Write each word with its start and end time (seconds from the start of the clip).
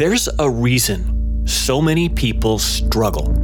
There's 0.00 0.30
a 0.38 0.48
reason 0.48 1.46
so 1.46 1.82
many 1.82 2.08
people 2.08 2.58
struggle 2.58 3.34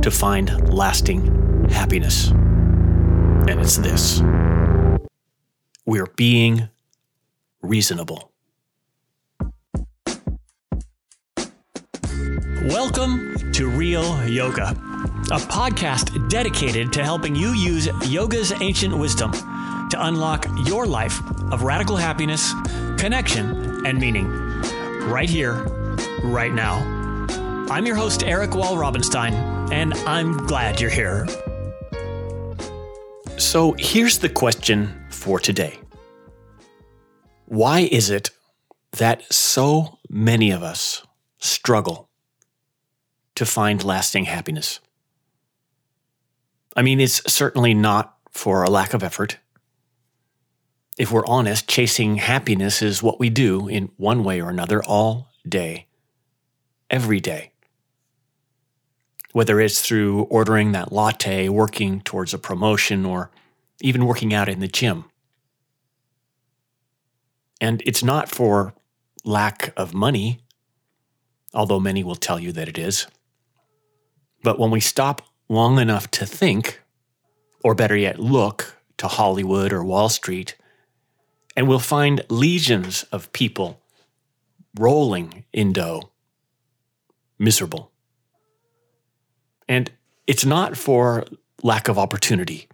to 0.00 0.10
find 0.10 0.72
lasting 0.72 1.68
happiness. 1.68 2.28
And 2.30 3.60
it's 3.60 3.76
this 3.76 4.22
we're 5.84 6.06
being 6.16 6.70
reasonable. 7.60 8.32
Welcome 12.64 13.52
to 13.52 13.68
Real 13.68 14.26
Yoga, 14.26 14.70
a 14.70 15.38
podcast 15.38 16.30
dedicated 16.30 16.94
to 16.94 17.04
helping 17.04 17.36
you 17.36 17.50
use 17.50 17.90
yoga's 18.10 18.52
ancient 18.62 18.96
wisdom 18.96 19.32
to 19.32 19.96
unlock 19.98 20.46
your 20.64 20.86
life 20.86 21.20
of 21.52 21.62
radical 21.62 21.96
happiness, 21.96 22.54
connection, 22.96 23.84
and 23.84 23.98
meaning. 23.98 24.30
Right 25.10 25.28
here, 25.28 25.85
right 26.26 26.52
now. 26.52 26.78
I'm 27.70 27.86
your 27.86 27.96
host, 27.96 28.22
Eric 28.22 28.50
Walrabenstein, 28.50 29.32
and 29.72 29.94
I'm 30.06 30.36
glad 30.46 30.80
you're 30.80 30.90
here. 30.90 31.26
So 33.38 33.74
here's 33.78 34.18
the 34.18 34.28
question 34.28 35.06
for 35.10 35.38
today 35.38 35.78
Why 37.46 37.80
is 37.80 38.10
it 38.10 38.30
that 38.92 39.30
so 39.32 39.98
many 40.08 40.50
of 40.50 40.62
us 40.62 41.06
struggle 41.38 42.08
to 43.34 43.44
find 43.44 43.84
lasting 43.84 44.24
happiness? 44.24 44.80
I 46.76 46.82
mean, 46.82 47.00
it's 47.00 47.22
certainly 47.32 47.74
not 47.74 48.16
for 48.30 48.62
a 48.62 48.70
lack 48.70 48.94
of 48.94 49.02
effort. 49.02 49.38
If 50.98 51.10
we're 51.10 51.26
honest, 51.26 51.68
chasing 51.68 52.16
happiness 52.16 52.80
is 52.80 53.02
what 53.02 53.20
we 53.20 53.28
do 53.28 53.68
in 53.68 53.90
one 53.96 54.24
way 54.24 54.40
or 54.40 54.48
another 54.48 54.82
all 54.82 55.28
day, 55.46 55.86
every 56.90 57.20
day. 57.20 57.52
Whether 59.32 59.60
it's 59.60 59.82
through 59.82 60.22
ordering 60.22 60.72
that 60.72 60.92
latte, 60.92 61.48
working 61.48 62.00
towards 62.00 62.32
a 62.32 62.38
promotion, 62.38 63.04
or 63.04 63.30
even 63.80 64.06
working 64.06 64.32
out 64.32 64.48
in 64.48 64.60
the 64.60 64.68
gym. 64.68 65.04
And 67.60 67.82
it's 67.84 68.02
not 68.02 68.28
for 68.28 68.74
lack 69.24 69.72
of 69.76 69.92
money, 69.92 70.40
although 71.52 71.80
many 71.80 72.02
will 72.04 72.16
tell 72.16 72.38
you 72.38 72.52
that 72.52 72.68
it 72.68 72.78
is. 72.78 73.06
But 74.42 74.58
when 74.58 74.70
we 74.70 74.80
stop 74.80 75.22
long 75.48 75.78
enough 75.78 76.10
to 76.12 76.26
think, 76.26 76.80
or 77.64 77.74
better 77.74 77.96
yet, 77.96 78.18
look 78.18 78.76
to 78.98 79.08
Hollywood 79.08 79.72
or 79.72 79.84
Wall 79.84 80.08
Street, 80.08 80.56
and 81.56 81.66
we'll 81.66 81.78
find 81.78 82.24
legions 82.28 83.02
of 83.04 83.32
people 83.32 83.80
rolling 84.78 85.44
in 85.52 85.72
dough, 85.72 86.10
miserable. 87.38 87.92
And 89.68 89.90
it's 90.26 90.44
not 90.44 90.76
for 90.76 91.24
lack 91.62 91.88
of 91.88 91.98
opportunity. 91.98 92.68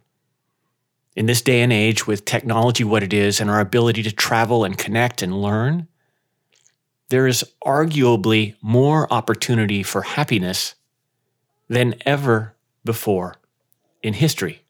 In 1.14 1.26
this 1.26 1.42
day 1.42 1.60
and 1.60 1.72
age, 1.72 2.06
with 2.06 2.24
technology 2.24 2.84
what 2.84 3.02
it 3.02 3.12
is 3.12 3.40
and 3.40 3.50
our 3.50 3.60
ability 3.60 4.02
to 4.04 4.12
travel 4.12 4.64
and 4.64 4.78
connect 4.78 5.22
and 5.22 5.42
learn, 5.42 5.88
there 7.10 7.26
is 7.26 7.44
arguably 7.64 8.54
more 8.62 9.12
opportunity 9.12 9.82
for 9.82 10.02
happiness 10.02 10.74
than 11.68 11.94
ever 12.06 12.54
before 12.84 13.36
in 14.02 14.14
history. 14.14 14.62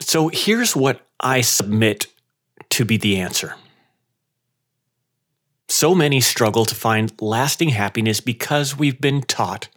So 0.00 0.28
here's 0.28 0.76
what 0.76 1.00
I 1.18 1.40
submit 1.40 2.06
to 2.70 2.84
be 2.84 2.96
the 2.96 3.18
answer. 3.18 3.56
So 5.68 5.94
many 5.94 6.20
struggle 6.20 6.64
to 6.66 6.74
find 6.74 7.12
lasting 7.20 7.70
happiness 7.70 8.20
because 8.20 8.76
we've 8.76 9.00
been 9.00 9.22
taught 9.22 9.68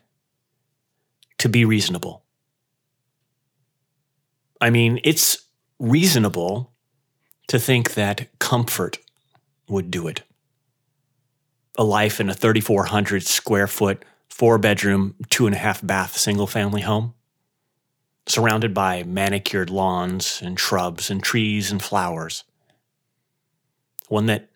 to 1.37 1.49
be 1.49 1.65
reasonable. 1.65 2.23
I 4.59 4.69
mean, 4.69 4.99
it's 5.03 5.45
reasonable 5.79 6.73
to 7.47 7.59
think 7.59 7.93
that 7.93 8.27
comfort 8.39 8.99
would 9.69 9.91
do 9.91 10.07
it. 10.07 10.23
A 11.77 11.83
life 11.83 12.19
in 12.19 12.29
a 12.29 12.33
3,400 12.33 13.23
square 13.23 13.67
foot, 13.67 14.03
four 14.29 14.57
bedroom, 14.57 15.15
two 15.29 15.45
and 15.45 15.55
a 15.55 15.59
half 15.59 15.85
bath 15.85 16.17
single 16.17 16.47
family 16.47 16.81
home, 16.81 17.13
surrounded 18.25 18.73
by 18.73 19.03
manicured 19.03 19.69
lawns 19.69 20.41
and 20.43 20.59
shrubs 20.59 21.09
and 21.09 21.23
trees 21.23 21.71
and 21.71 21.81
flowers. 21.81 22.43
One 24.09 24.25
that 24.25 24.49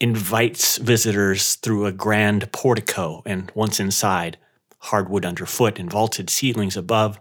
invites 0.00 0.76
visitors 0.76 1.54
through 1.56 1.86
a 1.86 1.92
grand 1.92 2.50
portico 2.52 3.22
and 3.24 3.50
once 3.54 3.80
inside, 3.80 4.36
hardwood 4.78 5.24
underfoot 5.24 5.78
and 5.78 5.90
vaulted 5.90 6.28
ceilings 6.28 6.76
above, 6.76 7.18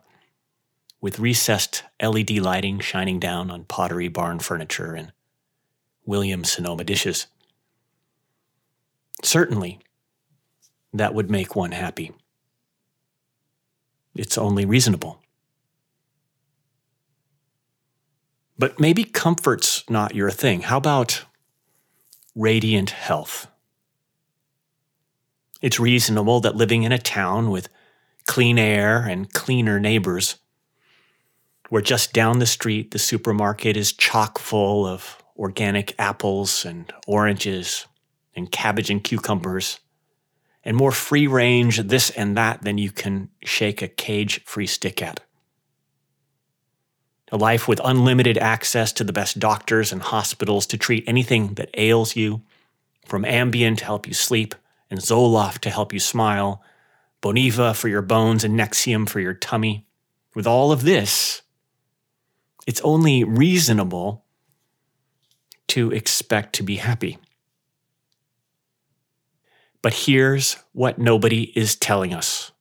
with 1.02 1.20
recessed 1.20 1.84
LED 2.02 2.32
lighting 2.32 2.80
shining 2.80 3.20
down 3.20 3.52
on 3.52 3.64
pottery 3.66 4.08
barn 4.08 4.40
furniture 4.40 4.94
and 4.94 5.12
Williams 6.06 6.52
Sonoma 6.52 6.84
dishes. 6.84 7.28
Certainly, 9.24 9.80
that 10.94 11.14
would 11.14 11.30
make 11.30 11.56
one 11.56 11.72
happy. 11.72 12.12
It's 14.16 14.38
only 14.38 14.66
reasonable. 14.66 15.22
But 18.58 18.80
maybe 18.80 19.04
comfort's 19.04 19.84
not 19.90 20.16
your 20.16 20.32
thing. 20.32 20.62
How 20.62 20.78
about 20.78 21.26
radiant 22.36 22.92
health? 22.92 23.48
It's 25.62 25.80
reasonable 25.80 26.42
that 26.42 26.56
living 26.56 26.84
in 26.84 26.92
a 26.92 27.00
town 27.00 27.50
with 27.50 27.70
clean 28.26 28.60
air 28.60 29.00
and 29.00 29.32
cleaner 29.32 29.80
neighbors 29.80 30.36
where 31.70 31.82
just 31.82 32.14
down 32.14 32.40
the 32.40 32.46
street 32.46 32.92
the 32.92 33.00
supermarket 33.00 33.76
is 33.76 33.94
chock 33.94 34.38
full 34.38 34.86
of 34.86 35.24
organic 35.38 35.96
apples 35.98 36.66
and 36.66 36.94
oranges 37.08 37.88
and 38.36 38.52
cabbage 38.52 38.90
and 38.90 39.04
cucumbers 39.04 39.80
and 40.64 40.76
more 40.76 40.92
free 40.92 41.28
range 41.28 41.78
this 41.78 42.10
and 42.12 42.36
that 42.36 42.64
than 42.64 42.78
you 42.78 42.92
can 42.92 43.30
shake 43.44 43.82
a 43.82 43.88
cage 43.88 44.44
free 44.44 44.68
stick 44.68 45.02
at. 45.02 45.22
A 47.32 47.38
life 47.38 47.68
with 47.68 47.82
unlimited 47.84 48.38
access 48.38 48.94
to 48.94 49.04
the 49.04 49.14
best 49.14 49.40
doctors 49.40 49.92
and 49.92 50.02
hospitals 50.02 50.68
to 50.68 50.78
treat 50.78 51.04
anything 51.08 51.56
that 51.56 51.70
ails 51.76 52.16
you, 52.16 52.42
from 53.06 53.24
Ambien 53.24 53.78
to 53.78 53.86
help 53.86 54.08
you 54.08 54.14
sleep, 54.14 54.54
and 54.90 55.00
Zoloft 55.00 55.60
to 55.60 55.70
help 55.70 55.92
you 55.92 56.00
smile, 56.00 56.64
Boniva 57.22 57.76
for 57.76 57.88
your 57.88 58.04
bones, 58.04 58.44
and 58.44 58.60
Nexium 58.60 59.10
for 59.10 59.20
your 59.20 59.34
tummy. 59.34 59.86
With 60.36 60.46
all 60.46 60.72
of 60.72 60.84
this, 60.84 61.42
it's 62.68 62.82
only 62.82 63.24
reasonable 63.24 64.24
to 65.70 65.92
expect 65.92 66.54
to 66.54 66.64
be 66.64 66.76
happy. 66.76 67.18
But 69.82 69.94
here's 69.94 70.58
what 70.74 71.00
nobody 71.00 71.52
is 71.58 71.76
telling 71.76 72.14
us 72.14 72.52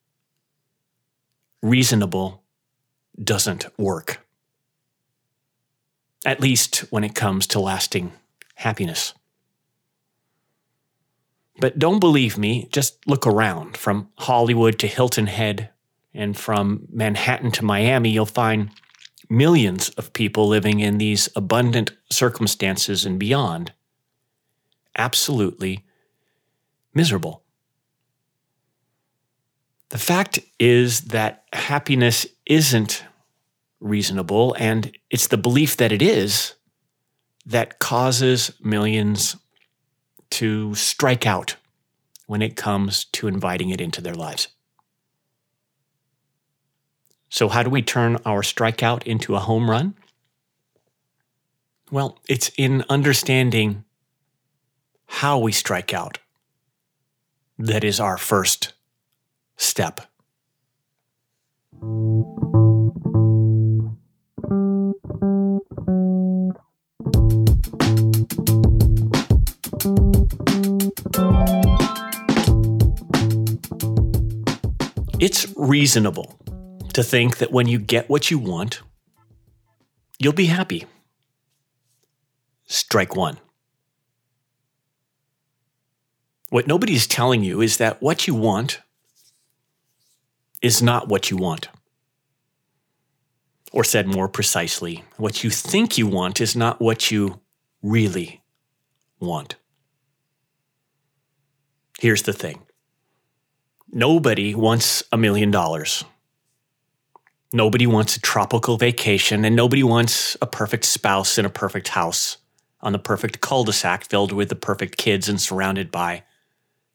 reasonable 1.62 2.42
doesn't 3.22 3.66
work. 3.78 4.23
At 6.24 6.40
least 6.40 6.78
when 6.90 7.04
it 7.04 7.14
comes 7.14 7.46
to 7.48 7.60
lasting 7.60 8.12
happiness. 8.54 9.14
But 11.58 11.78
don't 11.78 12.00
believe 12.00 12.36
me, 12.36 12.68
just 12.72 13.06
look 13.06 13.26
around. 13.26 13.76
From 13.76 14.08
Hollywood 14.18 14.78
to 14.80 14.86
Hilton 14.86 15.26
Head 15.26 15.70
and 16.12 16.36
from 16.36 16.86
Manhattan 16.90 17.50
to 17.52 17.64
Miami, 17.64 18.10
you'll 18.10 18.26
find 18.26 18.70
millions 19.28 19.90
of 19.90 20.12
people 20.12 20.48
living 20.48 20.80
in 20.80 20.98
these 20.98 21.28
abundant 21.36 21.92
circumstances 22.10 23.04
and 23.04 23.18
beyond, 23.18 23.72
absolutely 24.96 25.84
miserable. 26.92 27.42
The 29.90 29.98
fact 29.98 30.40
is 30.58 31.02
that 31.02 31.44
happiness 31.52 32.26
isn't 32.46 33.04
reasonable, 33.84 34.56
and 34.58 34.96
it's 35.10 35.28
the 35.28 35.36
belief 35.36 35.76
that 35.76 35.92
it 35.92 36.02
is 36.02 36.54
that 37.46 37.78
causes 37.78 38.50
millions 38.60 39.36
to 40.30 40.74
strike 40.74 41.26
out 41.26 41.56
when 42.26 42.40
it 42.40 42.56
comes 42.56 43.04
to 43.04 43.28
inviting 43.28 43.68
it 43.68 43.80
into 43.80 44.00
their 44.00 44.14
lives. 44.14 44.48
So, 47.28 47.48
how 47.48 47.62
do 47.62 47.70
we 47.70 47.82
turn 47.82 48.16
our 48.24 48.42
strikeout 48.42 49.02
into 49.04 49.34
a 49.34 49.40
home 49.40 49.70
run? 49.70 49.94
Well, 51.90 52.18
it's 52.28 52.50
in 52.56 52.84
understanding 52.88 53.84
how 55.06 55.38
we 55.38 55.52
strike 55.52 55.92
out 55.92 56.18
that 57.58 57.84
is 57.84 58.00
our 58.00 58.16
first 58.16 58.72
step. 59.56 60.00
It's 75.24 75.46
reasonable 75.56 76.38
to 76.92 77.02
think 77.02 77.38
that 77.38 77.50
when 77.50 77.66
you 77.66 77.78
get 77.78 78.10
what 78.10 78.30
you 78.30 78.38
want, 78.38 78.82
you'll 80.18 80.34
be 80.34 80.44
happy. 80.44 80.84
Strike 82.66 83.16
one. 83.16 83.38
What 86.50 86.66
nobody's 86.66 87.06
telling 87.06 87.42
you 87.42 87.62
is 87.62 87.78
that 87.78 88.02
what 88.02 88.26
you 88.26 88.34
want 88.34 88.82
is 90.60 90.82
not 90.82 91.08
what 91.08 91.30
you 91.30 91.38
want. 91.38 91.68
Or 93.72 93.82
said 93.82 94.06
more 94.06 94.28
precisely, 94.28 95.04
what 95.16 95.42
you 95.42 95.48
think 95.48 95.96
you 95.96 96.06
want 96.06 96.38
is 96.42 96.54
not 96.54 96.82
what 96.82 97.10
you 97.10 97.40
really 97.82 98.42
want. 99.20 99.54
Here's 101.98 102.24
the 102.24 102.34
thing 102.34 102.63
nobody 103.94 104.54
wants 104.54 105.02
a 105.12 105.16
million 105.16 105.50
dollars. 105.50 106.04
Nobody 107.52 107.86
wants 107.86 108.16
a 108.16 108.20
tropical 108.20 108.76
vacation, 108.76 109.44
and 109.44 109.54
nobody 109.54 109.84
wants 109.84 110.36
a 110.42 110.46
perfect 110.46 110.84
spouse 110.84 111.38
in 111.38 111.46
a 111.46 111.50
perfect 111.50 111.88
house 111.88 112.38
on 112.82 112.92
the 112.92 112.98
perfect 112.98 113.40
cul 113.40 113.64
de 113.64 113.72
sac 113.72 114.04
filled 114.04 114.32
with 114.32 114.48
the 114.48 114.56
perfect 114.56 114.98
kids 114.98 115.28
and 115.28 115.40
surrounded 115.40 115.90
by 115.90 116.24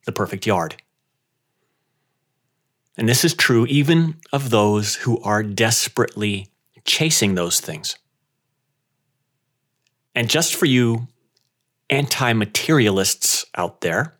the 0.04 0.12
perfect 0.12 0.46
yard. 0.46 0.76
And 2.96 3.08
this 3.08 3.24
is 3.24 3.34
true 3.34 3.66
even 3.66 4.16
of 4.32 4.50
those 4.50 4.96
who 4.96 5.18
are 5.22 5.42
desperately 5.42 6.48
chasing 6.84 7.34
those 7.34 7.58
things. 7.58 7.96
And 10.14 10.28
just 10.28 10.54
for 10.54 10.66
you 10.66 11.08
anti 11.88 12.34
materialists 12.34 13.46
out 13.56 13.80
there, 13.80 14.19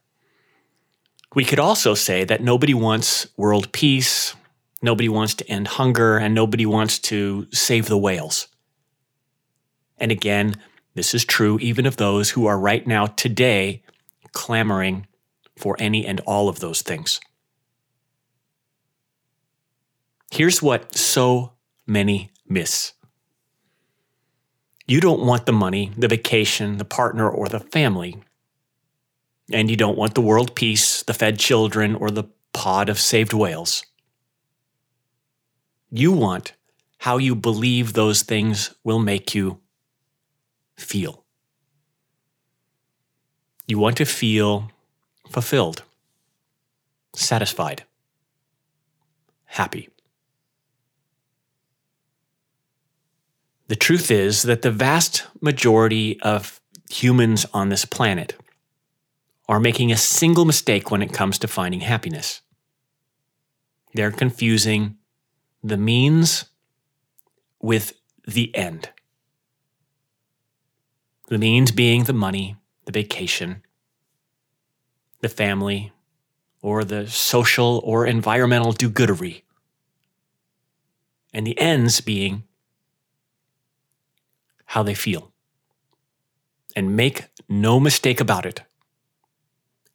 we 1.35 1.44
could 1.44 1.59
also 1.59 1.94
say 1.94 2.25
that 2.25 2.43
nobody 2.43 2.75
wants 2.75 3.27
world 3.37 3.73
peace, 3.73 4.35
nobody 4.82 5.09
wants 5.09 5.35
to 5.35 5.49
end 5.49 5.69
hunger, 5.69 6.19
and 6.19 6.35
nobody 6.35 6.67
wants 6.67 6.99
to 6.99 7.47
save 7.53 7.87
the 7.87 7.99
whales. 7.99 8.49
And 9.99 10.11
again, 10.11 10.56
this 10.94 11.15
is 11.15 11.25
true 11.25 11.59
even 11.61 11.87
of 11.87 11.97
those 11.97 12.31
who 12.31 12.47
are 12.47 12.59
right 12.59 12.87
now, 12.87 13.06
today, 13.06 13.82
clamoring 14.32 15.06
for 15.56 15.77
any 15.79 16.05
and 16.06 16.21
all 16.21 16.49
of 16.49 16.61
those 16.61 16.82
things. 16.82 17.21
Here's 20.31 20.62
what 20.62 20.94
so 20.97 21.53
many 21.87 22.31
miss 22.49 22.93
you 24.87 25.00
don't 25.00 25.25
want 25.25 25.47
the 25.47 25.53
money, 25.53 25.93
the 25.97 26.09
vacation, 26.09 26.79
the 26.79 26.85
partner, 26.85 27.31
or 27.31 27.49
the 27.49 27.61
family. 27.61 28.21
And 29.52 29.70
you 29.70 29.76
don't 29.76 29.99
want 29.99 30.14
the 30.14 30.20
world 30.20 30.55
peace, 30.55 31.02
the 31.02 31.14
fed 31.14 31.38
children, 31.38 31.94
or 31.94 32.11
the 32.11 32.25
pod 32.52 32.88
of 32.88 32.99
saved 32.99 33.32
whales. 33.32 33.85
You 35.91 36.12
want 36.12 36.52
how 36.99 37.17
you 37.17 37.35
believe 37.35 37.93
those 37.93 38.23
things 38.23 38.75
will 38.85 38.99
make 38.99 39.35
you 39.35 39.61
feel. 40.76 41.25
You 43.67 43.79
want 43.79 43.97
to 43.99 44.05
feel 44.05 44.70
fulfilled, 45.29 45.82
satisfied, 47.14 47.85
happy. 49.47 49.88
The 53.69 53.76
truth 53.76 54.11
is 54.11 54.43
that 54.43 54.62
the 54.62 54.73
vast 54.73 55.26
majority 55.41 56.20
of 56.23 56.61
humans 56.91 57.47
on 57.55 57.69
this 57.69 57.85
planet 57.85 58.35
are 59.50 59.58
making 59.58 59.91
a 59.91 59.97
single 59.97 60.44
mistake 60.44 60.93
when 60.93 61.02
it 61.02 61.12
comes 61.12 61.37
to 61.37 61.49
finding 61.49 61.81
happiness. 61.81 62.41
They're 63.93 64.12
confusing 64.12 64.97
the 65.61 65.76
means 65.76 66.44
with 67.61 67.94
the 68.29 68.55
end. 68.55 68.91
The 71.26 71.38
means 71.38 71.73
being 71.73 72.05
the 72.05 72.12
money, 72.12 72.58
the 72.85 72.93
vacation, 72.93 73.64
the 75.19 75.29
family, 75.29 75.91
or 76.62 76.85
the 76.85 77.08
social 77.08 77.81
or 77.85 78.06
environmental 78.06 78.70
do 78.70 78.88
goodery. 78.88 79.43
And 81.35 81.44
the 81.44 81.58
ends 81.58 82.00
being 82.00 82.44
how 84.67 84.85
they 84.85 84.94
feel. 84.94 85.32
And 86.76 86.94
make 86.94 87.25
no 87.49 87.81
mistake 87.81 88.20
about 88.20 88.47
it, 88.47 88.62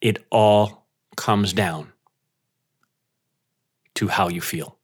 it 0.06 0.24
all 0.30 0.86
comes 1.16 1.52
down 1.52 1.92
to 3.92 4.06
how 4.06 4.28
you 4.28 4.40
feel. 4.40 4.78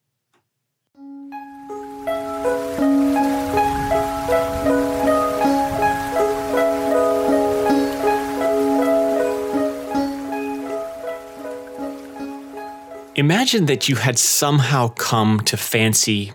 Imagine 13.15 13.67
that 13.67 13.89
you 13.89 13.95
had 13.95 14.19
somehow 14.19 14.89
come 14.89 15.39
to 15.39 15.57
fancy 15.57 16.33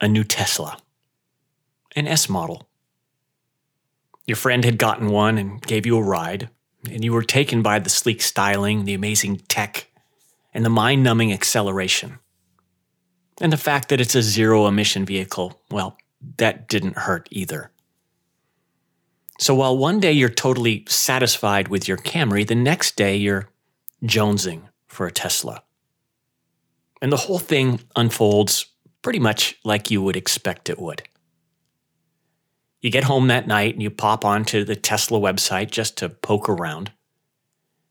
a 0.00 0.08
new 0.08 0.24
Tesla, 0.24 0.78
an 1.94 2.08
S 2.08 2.30
model. 2.30 2.66
Your 4.24 4.36
friend 4.36 4.64
had 4.64 4.78
gotten 4.78 5.10
one 5.10 5.36
and 5.36 5.60
gave 5.60 5.84
you 5.84 5.98
a 5.98 6.02
ride, 6.02 6.48
and 6.90 7.04
you 7.04 7.12
were 7.12 7.22
taken 7.22 7.62
by 7.62 7.78
the 7.78 7.90
sleek 7.90 8.22
styling, 8.22 8.84
the 8.84 8.94
amazing 8.94 9.38
tech, 9.48 9.88
and 10.52 10.64
the 10.64 10.70
mind 10.70 11.02
numbing 11.02 11.32
acceleration. 11.32 12.18
And 13.40 13.52
the 13.52 13.56
fact 13.56 13.88
that 13.88 14.00
it's 14.00 14.14
a 14.14 14.22
zero 14.22 14.66
emission 14.66 15.04
vehicle, 15.04 15.60
well, 15.70 15.96
that 16.36 16.68
didn't 16.68 16.98
hurt 16.98 17.28
either. 17.30 17.70
So 19.38 19.54
while 19.54 19.76
one 19.76 19.98
day 19.98 20.12
you're 20.12 20.28
totally 20.28 20.84
satisfied 20.88 21.68
with 21.68 21.88
your 21.88 21.96
Camry, 21.96 22.46
the 22.46 22.54
next 22.54 22.96
day 22.96 23.16
you're 23.16 23.48
jonesing 24.04 24.62
for 24.86 25.06
a 25.06 25.12
Tesla. 25.12 25.62
And 27.02 27.10
the 27.10 27.16
whole 27.16 27.40
thing 27.40 27.80
unfolds 27.96 28.66
pretty 29.02 29.18
much 29.18 29.58
like 29.64 29.90
you 29.90 30.00
would 30.00 30.16
expect 30.16 30.70
it 30.70 30.78
would. 30.78 31.02
You 32.84 32.90
get 32.90 33.04
home 33.04 33.28
that 33.28 33.46
night 33.46 33.72
and 33.72 33.82
you 33.82 33.88
pop 33.88 34.26
onto 34.26 34.62
the 34.62 34.76
Tesla 34.76 35.18
website 35.18 35.70
just 35.70 35.96
to 35.96 36.10
poke 36.10 36.50
around. 36.50 36.92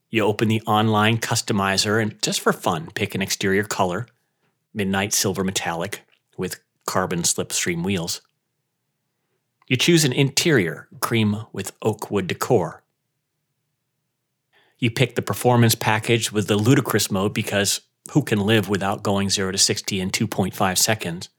You 0.08 0.22
open 0.22 0.46
the 0.46 0.62
online 0.68 1.18
customizer 1.18 2.00
and 2.00 2.22
just 2.22 2.40
for 2.40 2.52
fun, 2.52 2.90
pick 2.94 3.12
an 3.16 3.20
exterior 3.20 3.64
color, 3.64 4.06
midnight 4.72 5.12
silver 5.12 5.42
metallic 5.42 6.02
with 6.36 6.60
carbon 6.86 7.22
slipstream 7.22 7.82
wheels. 7.82 8.20
You 9.66 9.76
choose 9.76 10.04
an 10.04 10.12
interior, 10.12 10.86
cream 11.00 11.44
with 11.52 11.72
oak 11.82 12.12
wood 12.12 12.28
decor. 12.28 12.84
You 14.78 14.92
pick 14.92 15.16
the 15.16 15.22
performance 15.22 15.74
package 15.74 16.30
with 16.30 16.46
the 16.46 16.54
ludicrous 16.54 17.10
mode 17.10 17.34
because 17.34 17.80
who 18.12 18.22
can 18.22 18.38
live 18.38 18.68
without 18.68 19.02
going 19.02 19.28
0 19.28 19.50
to 19.50 19.58
60 19.58 20.00
in 20.00 20.10
2.5 20.10 20.78
seconds? 20.78 21.30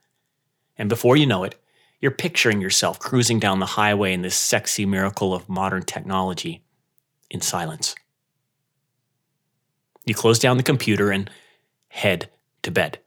And 0.78 0.90
before 0.90 1.16
you 1.16 1.26
know 1.26 1.46
it, 1.46 1.56
you're 2.06 2.12
picturing 2.12 2.62
yourself 2.62 3.00
cruising 3.00 3.40
down 3.40 3.58
the 3.58 3.66
highway 3.66 4.14
in 4.14 4.22
this 4.22 4.36
sexy 4.36 4.86
miracle 4.86 5.34
of 5.34 5.50
modern 5.50 5.82
technology 5.82 6.64
in 7.32 7.42
silence. 7.42 7.96
You 10.06 10.14
close 10.14 10.38
down 10.38 10.58
the 10.58 10.62
computer 10.62 11.10
and 11.10 11.28
head 11.88 12.30
to 12.62 12.70
bed. 12.70 13.00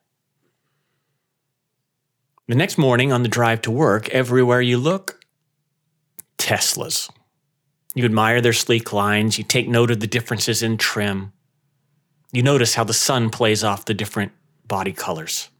The 2.48 2.56
next 2.56 2.76
morning 2.76 3.12
on 3.12 3.22
the 3.22 3.28
drive 3.28 3.62
to 3.62 3.70
work, 3.70 4.08
everywhere 4.08 4.60
you 4.60 4.78
look, 4.78 5.24
Teslas. 6.36 7.08
You 7.94 8.04
admire 8.04 8.40
their 8.40 8.52
sleek 8.52 8.92
lines, 8.92 9.38
you 9.38 9.44
take 9.44 9.68
note 9.68 9.92
of 9.92 10.00
the 10.00 10.08
differences 10.08 10.60
in 10.60 10.76
trim. 10.76 11.32
You 12.32 12.42
notice 12.42 12.74
how 12.74 12.82
the 12.82 12.92
sun 12.92 13.30
plays 13.30 13.62
off 13.62 13.84
the 13.84 13.94
different 13.94 14.32
body 14.66 14.92
colors 14.92 15.50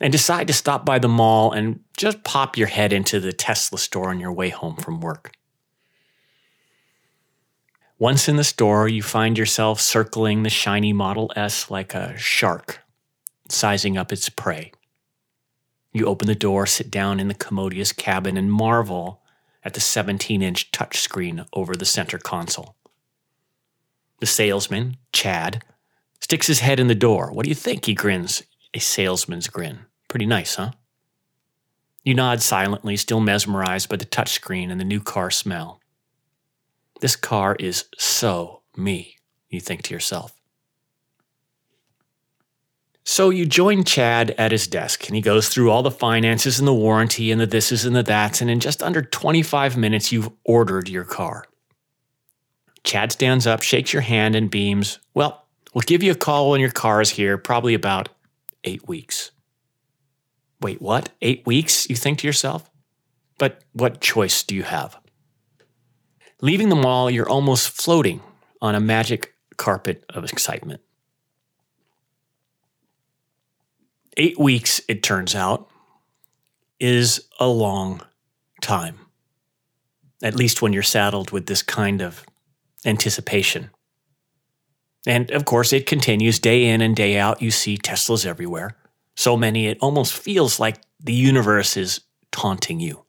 and 0.00 0.12
decide 0.12 0.46
to 0.46 0.52
stop 0.52 0.84
by 0.84 0.98
the 0.98 1.08
mall 1.08 1.52
and 1.52 1.80
just 1.96 2.24
pop 2.24 2.56
your 2.56 2.68
head 2.68 2.92
into 2.92 3.20
the 3.20 3.32
Tesla 3.32 3.78
store 3.78 4.10
on 4.10 4.20
your 4.20 4.32
way 4.32 4.48
home 4.48 4.76
from 4.76 5.00
work. 5.00 5.32
Once 7.98 8.28
in 8.28 8.36
the 8.36 8.44
store, 8.44 8.88
you 8.88 9.02
find 9.02 9.38
yourself 9.38 9.80
circling 9.80 10.42
the 10.42 10.50
shiny 10.50 10.92
Model 10.92 11.32
S 11.36 11.70
like 11.70 11.94
a 11.94 12.16
shark, 12.18 12.80
sizing 13.48 13.96
up 13.96 14.12
its 14.12 14.28
prey. 14.28 14.72
You 15.92 16.06
open 16.06 16.26
the 16.26 16.34
door, 16.34 16.66
sit 16.66 16.90
down 16.90 17.20
in 17.20 17.28
the 17.28 17.34
commodious 17.34 17.92
cabin, 17.92 18.36
and 18.36 18.52
marvel 18.52 19.22
at 19.62 19.74
the 19.74 19.80
17 19.80 20.42
inch 20.42 20.72
touchscreen 20.72 21.46
over 21.52 21.76
the 21.76 21.84
center 21.84 22.18
console. 22.18 22.74
The 24.18 24.26
salesman, 24.26 24.96
Chad, 25.12 25.62
sticks 26.20 26.48
his 26.48 26.60
head 26.60 26.80
in 26.80 26.88
the 26.88 26.94
door. 26.96 27.30
What 27.32 27.44
do 27.44 27.48
you 27.48 27.54
think? 27.54 27.84
He 27.84 27.94
grins 27.94 28.42
a 28.74 28.80
salesman's 28.80 29.48
grin. 29.48 29.86
Pretty 30.08 30.26
nice, 30.26 30.56
huh? 30.56 30.72
You 32.02 32.14
nod 32.14 32.42
silently, 32.42 32.96
still 32.96 33.20
mesmerized 33.20 33.88
by 33.88 33.96
the 33.96 34.04
touchscreen 34.04 34.70
and 34.70 34.78
the 34.78 34.84
new 34.84 35.00
car 35.00 35.30
smell. 35.30 35.80
This 37.00 37.16
car 37.16 37.56
is 37.58 37.84
so 37.96 38.60
me, 38.76 39.16
you 39.48 39.60
think 39.60 39.82
to 39.84 39.94
yourself. 39.94 40.34
So 43.04 43.30
you 43.30 43.46
join 43.46 43.84
Chad 43.84 44.30
at 44.32 44.52
his 44.52 44.66
desk 44.66 45.06
and 45.06 45.14
he 45.14 45.20
goes 45.22 45.48
through 45.48 45.70
all 45.70 45.82
the 45.82 45.90
finances 45.90 46.58
and 46.58 46.66
the 46.66 46.74
warranty 46.74 47.30
and 47.30 47.40
the 47.40 47.46
thises 47.46 47.86
and 47.86 47.94
the 47.94 48.02
that's. 48.02 48.40
And 48.40 48.50
in 48.50 48.60
just 48.60 48.82
under 48.82 49.02
25 49.02 49.76
minutes, 49.76 50.10
you've 50.10 50.30
ordered 50.44 50.88
your 50.88 51.04
car. 51.04 51.44
Chad 52.82 53.12
stands 53.12 53.46
up, 53.46 53.62
shakes 53.62 53.92
your 53.92 54.02
hand, 54.02 54.34
and 54.34 54.50
beams, 54.50 55.00
Well, 55.14 55.46
we'll 55.74 55.82
give 55.82 56.02
you 56.02 56.12
a 56.12 56.16
call 56.16 56.50
when 56.50 56.60
your 56.60 56.70
car 56.70 57.00
is 57.00 57.10
here, 57.10 57.38
probably 57.38 57.74
about 57.74 58.08
eight 58.64 58.88
weeks. 58.88 59.30
Wait, 60.60 60.80
what? 60.80 61.10
Eight 61.20 61.44
weeks? 61.46 61.88
You 61.88 61.96
think 61.96 62.18
to 62.20 62.26
yourself? 62.26 62.70
But 63.38 63.62
what 63.72 64.00
choice 64.00 64.42
do 64.42 64.54
you 64.54 64.62
have? 64.62 64.96
Leaving 66.40 66.68
the 66.68 66.76
mall, 66.76 67.10
you're 67.10 67.28
almost 67.28 67.68
floating 67.68 68.20
on 68.60 68.74
a 68.74 68.80
magic 68.80 69.34
carpet 69.56 70.04
of 70.10 70.24
excitement. 70.24 70.80
Eight 74.16 74.38
weeks, 74.38 74.80
it 74.88 75.02
turns 75.02 75.34
out, 75.34 75.68
is 76.78 77.28
a 77.40 77.48
long 77.48 78.00
time, 78.60 78.98
at 80.22 80.36
least 80.36 80.62
when 80.62 80.72
you're 80.72 80.82
saddled 80.82 81.30
with 81.30 81.46
this 81.46 81.62
kind 81.62 82.00
of 82.00 82.24
anticipation. 82.84 83.70
And 85.06 85.30
of 85.30 85.44
course, 85.44 85.72
it 85.72 85.86
continues 85.86 86.38
day 86.38 86.66
in 86.66 86.80
and 86.80 86.96
day 86.96 87.18
out. 87.18 87.42
You 87.42 87.50
see 87.50 87.76
Teslas 87.76 88.24
everywhere. 88.24 88.76
So 89.16 89.36
many, 89.36 89.66
it 89.66 89.78
almost 89.80 90.14
feels 90.14 90.58
like 90.58 90.78
the 90.98 91.12
universe 91.12 91.76
is 91.76 92.00
taunting 92.32 92.80
you. 92.80 93.04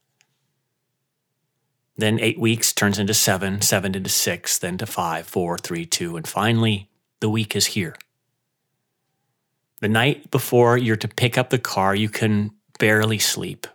Then 1.97 2.19
eight 2.19 2.39
weeks 2.39 2.73
turns 2.73 2.99
into 2.99 3.13
seven, 3.13 3.61
seven 3.61 3.95
into 3.95 4.09
six, 4.09 4.57
then 4.57 4.77
to 4.79 4.85
five, 4.85 5.27
four, 5.27 5.57
three, 5.57 5.85
two, 5.85 6.17
and 6.17 6.27
finally, 6.27 6.89
the 7.21 7.29
week 7.29 7.55
is 7.55 7.67
here. 7.67 7.95
The 9.81 9.87
night 9.87 10.29
before 10.29 10.77
you're 10.77 10.95
to 10.97 11.07
pick 11.07 11.37
up 11.37 11.49
the 11.49 11.59
car, 11.59 11.95
you 11.95 12.09
can 12.09 12.51
barely 12.79 13.19
sleep. 13.19 13.65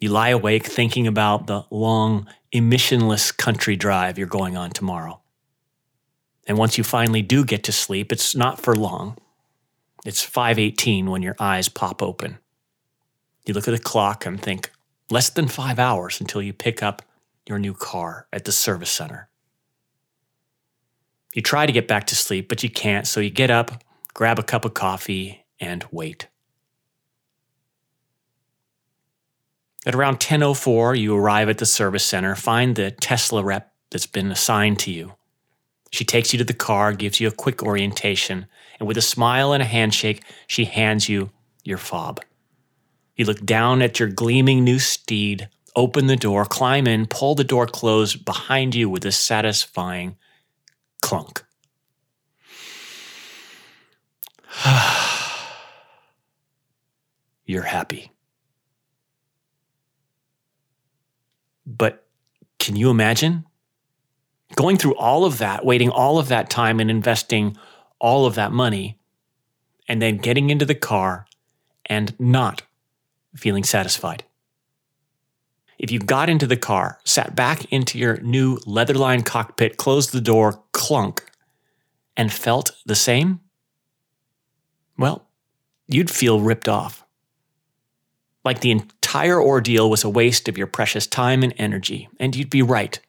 You 0.00 0.08
lie 0.10 0.30
awake 0.30 0.66
thinking 0.66 1.06
about 1.06 1.46
the 1.46 1.64
long, 1.70 2.26
emissionless 2.52 3.36
country 3.36 3.76
drive 3.76 4.18
you're 4.18 4.26
going 4.26 4.56
on 4.56 4.70
tomorrow. 4.70 5.20
And 6.46 6.58
once 6.58 6.76
you 6.76 6.84
finally 6.84 7.22
do 7.22 7.44
get 7.44 7.64
to 7.64 7.72
sleep, 7.72 8.12
it's 8.12 8.34
not 8.34 8.60
for 8.60 8.74
long. 8.74 9.16
It's 10.04 10.22
5:18 10.22 11.10
when 11.10 11.22
your 11.22 11.36
eyes 11.38 11.68
pop 11.68 12.02
open. 12.02 12.38
You 13.46 13.54
look 13.54 13.66
at 13.68 13.72
the 13.72 13.78
clock 13.78 14.26
and 14.26 14.40
think 14.40 14.70
less 15.10 15.30
than 15.30 15.48
5 15.48 15.78
hours 15.78 16.20
until 16.20 16.42
you 16.42 16.52
pick 16.52 16.82
up 16.82 17.02
your 17.46 17.58
new 17.58 17.74
car 17.74 18.26
at 18.32 18.44
the 18.44 18.52
service 18.52 18.90
center. 18.90 19.28
You 21.34 21.42
try 21.42 21.66
to 21.66 21.72
get 21.72 21.88
back 21.88 22.06
to 22.08 22.16
sleep, 22.16 22.48
but 22.48 22.62
you 22.62 22.70
can't, 22.70 23.06
so 23.06 23.20
you 23.20 23.30
get 23.30 23.50
up, 23.50 23.82
grab 24.12 24.38
a 24.38 24.42
cup 24.42 24.64
of 24.64 24.74
coffee, 24.74 25.44
and 25.58 25.84
wait. 25.90 26.28
At 29.86 29.94
around 29.94 30.20
10:04, 30.20 30.94
you 30.94 31.14
arrive 31.16 31.48
at 31.48 31.58
the 31.58 31.66
service 31.66 32.04
center, 32.04 32.34
find 32.34 32.76
the 32.76 32.90
Tesla 32.90 33.42
rep 33.42 33.74
that's 33.90 34.06
been 34.06 34.30
assigned 34.30 34.78
to 34.80 34.90
you. 34.90 35.14
She 35.94 36.04
takes 36.04 36.32
you 36.32 36.38
to 36.40 36.44
the 36.44 36.52
car, 36.52 36.92
gives 36.92 37.20
you 37.20 37.28
a 37.28 37.30
quick 37.30 37.62
orientation, 37.62 38.46
and 38.80 38.88
with 38.88 38.96
a 38.96 39.00
smile 39.00 39.52
and 39.52 39.62
a 39.62 39.66
handshake, 39.66 40.24
she 40.48 40.64
hands 40.64 41.08
you 41.08 41.30
your 41.62 41.78
fob. 41.78 42.20
You 43.14 43.26
look 43.26 43.46
down 43.46 43.80
at 43.80 44.00
your 44.00 44.08
gleaming 44.08 44.64
new 44.64 44.80
steed, 44.80 45.48
open 45.76 46.08
the 46.08 46.16
door, 46.16 46.46
climb 46.46 46.88
in, 46.88 47.06
pull 47.06 47.36
the 47.36 47.44
door 47.44 47.68
closed 47.68 48.24
behind 48.24 48.74
you 48.74 48.90
with 48.90 49.06
a 49.06 49.12
satisfying 49.12 50.16
clunk. 51.00 51.44
You're 57.46 57.62
happy. 57.62 58.10
But 61.64 62.04
can 62.58 62.74
you 62.74 62.90
imagine 62.90 63.44
going 64.56 64.76
through 64.76 64.94
all 64.96 65.24
of 65.24 65.38
that, 65.38 65.64
waiting 65.64 65.90
all 65.90 66.18
of 66.18 66.28
that 66.28 66.50
time 66.50 66.80
and 66.80 66.90
investing 66.90 67.56
all 67.98 68.26
of 68.26 68.34
that 68.34 68.52
money, 68.52 68.98
and 69.88 70.00
then 70.00 70.16
getting 70.16 70.50
into 70.50 70.64
the 70.64 70.74
car 70.74 71.26
and 71.86 72.18
not 72.18 72.62
feeling 73.34 73.64
satisfied? 73.64 74.24
If 75.78 75.90
you 75.90 75.98
got 75.98 76.30
into 76.30 76.46
the 76.46 76.56
car, 76.56 77.00
sat 77.04 77.34
back 77.34 77.70
into 77.72 77.98
your 77.98 78.18
new 78.18 78.58
leather 78.64 78.94
lined 78.94 79.26
cockpit, 79.26 79.76
closed 79.76 80.12
the 80.12 80.20
door, 80.20 80.62
clunk, 80.72 81.24
and 82.16 82.32
felt 82.32 82.72
the 82.86 82.94
same, 82.94 83.40
well, 84.96 85.26
you'd 85.88 86.10
feel 86.10 86.40
ripped 86.40 86.68
off. 86.68 87.04
Like 88.44 88.60
the 88.60 88.70
entire 88.70 89.40
ordeal 89.40 89.90
was 89.90 90.04
a 90.04 90.08
waste 90.08 90.48
of 90.48 90.56
your 90.56 90.66
precious 90.66 91.06
time 91.06 91.42
and 91.42 91.54
energy, 91.56 92.08
and 92.20 92.36
you'd 92.36 92.50
be 92.50 92.62
right. 92.62 93.00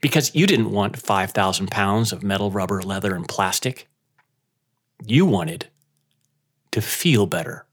Because 0.00 0.34
you 0.34 0.46
didn't 0.46 0.70
want 0.70 0.96
5,000 0.96 1.70
pounds 1.70 2.12
of 2.12 2.22
metal, 2.22 2.50
rubber, 2.50 2.82
leather, 2.82 3.14
and 3.14 3.26
plastic. 3.26 3.88
You 5.04 5.26
wanted 5.26 5.66
to 6.70 6.80
feel 6.80 7.26
better. 7.26 7.66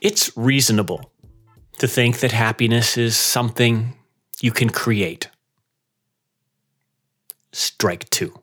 It's 0.00 0.34
reasonable 0.36 1.12
to 1.78 1.86
think 1.86 2.20
that 2.20 2.32
happiness 2.32 2.96
is 2.96 3.16
something 3.16 3.94
you 4.42 4.52
can 4.52 4.70
create. 4.70 5.28
Strike 7.52 8.08
two. 8.10 8.40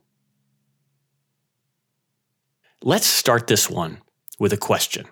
Let's 2.83 3.07
start 3.07 3.47
this 3.47 3.69
one 3.69 4.01
with 4.39 4.53
a 4.53 4.57
question, 4.57 5.05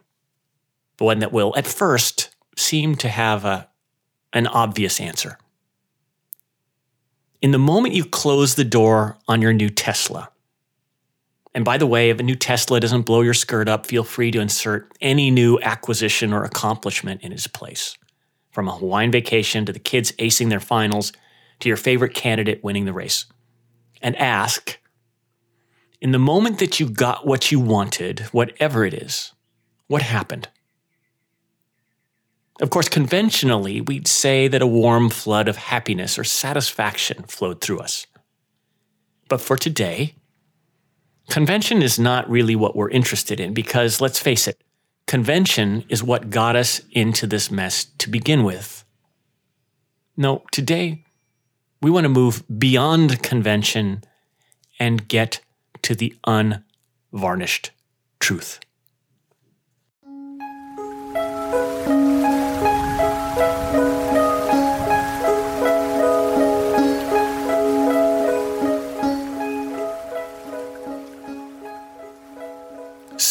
The 0.98 1.04
one 1.04 1.20
that 1.20 1.34
will 1.34 1.54
at 1.58 1.66
first 1.66 2.30
seem 2.56 2.96
to 2.96 3.10
have 3.10 3.44
a, 3.44 3.68
an 4.34 4.48
obvious 4.48 5.02
answer. 5.02 5.38
In 7.42 7.52
the 7.52 7.58
moment 7.58 7.96
you 7.96 8.06
close 8.06 8.56
the 8.56 8.64
door 8.64 9.18
on 9.28 9.42
your 9.42 9.54
new 9.54 9.70
Tesla, 9.70 10.30
and 11.56 11.66
by 11.66 11.78
the 11.78 11.88
way, 11.88 12.10
if 12.10 12.20
a 12.20 12.24
new 12.24 12.36
Tesla 12.36 12.80
doesn't 12.80 13.04
blow 13.04 13.22
your 13.22 13.34
skirt 13.34 13.70
up, 13.70 13.86
feel 13.86 14.04
free 14.04 14.30
to 14.32 14.42
insert 14.42 14.92
any 15.00 15.32
new 15.32 15.58
acquisition 15.62 16.34
or 16.34 16.44
accomplishment 16.44 17.22
in 17.22 17.32
its 17.32 17.48
place. 17.48 17.98
From 18.56 18.70
a 18.70 18.78
Hawaiian 18.78 19.12
vacation 19.12 19.66
to 19.66 19.74
the 19.74 19.80
kids 19.80 20.14
acing 20.14 20.48
their 20.48 20.62
finals 20.62 21.12
to 21.60 21.68
your 21.68 21.76
favorite 21.76 22.14
candidate 22.14 22.64
winning 22.64 22.86
the 22.86 22.94
race. 22.94 23.26
And 24.02 24.16
ask 24.16 24.80
in 26.00 26.14
the 26.14 26.20
moment 26.20 26.60
that 26.60 26.80
you 26.80 26.88
got 26.88 27.28
what 27.28 27.52
you 27.52 27.60
wanted, 27.60 28.22
whatever 28.32 28.86
it 28.86 28.94
is, 28.94 29.34
what 29.88 30.02
happened? 30.02 30.48
Of 32.62 32.70
course, 32.70 32.88
conventionally, 32.88 33.82
we'd 33.82 34.08
say 34.08 34.48
that 34.48 34.62
a 34.62 34.68
warm 34.68 35.10
flood 35.10 35.50
of 35.50 35.58
happiness 35.58 36.18
or 36.18 36.24
satisfaction 36.24 37.24
flowed 37.24 37.60
through 37.60 37.80
us. 37.80 38.08
But 39.28 39.42
for 39.42 39.58
today, 39.58 40.16
Convention 41.30 41.82
is 41.82 41.98
not 41.98 42.30
really 42.30 42.56
what 42.56 42.76
we're 42.76 42.90
interested 42.90 43.40
in 43.40 43.54
because, 43.54 44.00
let's 44.00 44.20
face 44.20 44.48
it, 44.48 44.62
convention 45.08 45.84
is 45.90 46.04
what 46.04 46.30
got 46.30 46.56
us 46.56 46.82
into 46.92 47.28
this 47.28 47.52
mess 47.52 47.86
to 47.98 48.10
begin 48.10 48.44
with. 48.44 48.84
No, 50.18 50.44
today 50.52 51.06
we 51.82 51.92
want 51.92 52.06
to 52.06 52.10
move 52.10 52.44
beyond 52.58 53.22
convention 53.22 54.04
and 54.80 55.08
get 55.08 55.42
to 55.84 55.96
the 55.96 56.16
unvarnished 56.26 57.72
truth. 58.20 58.60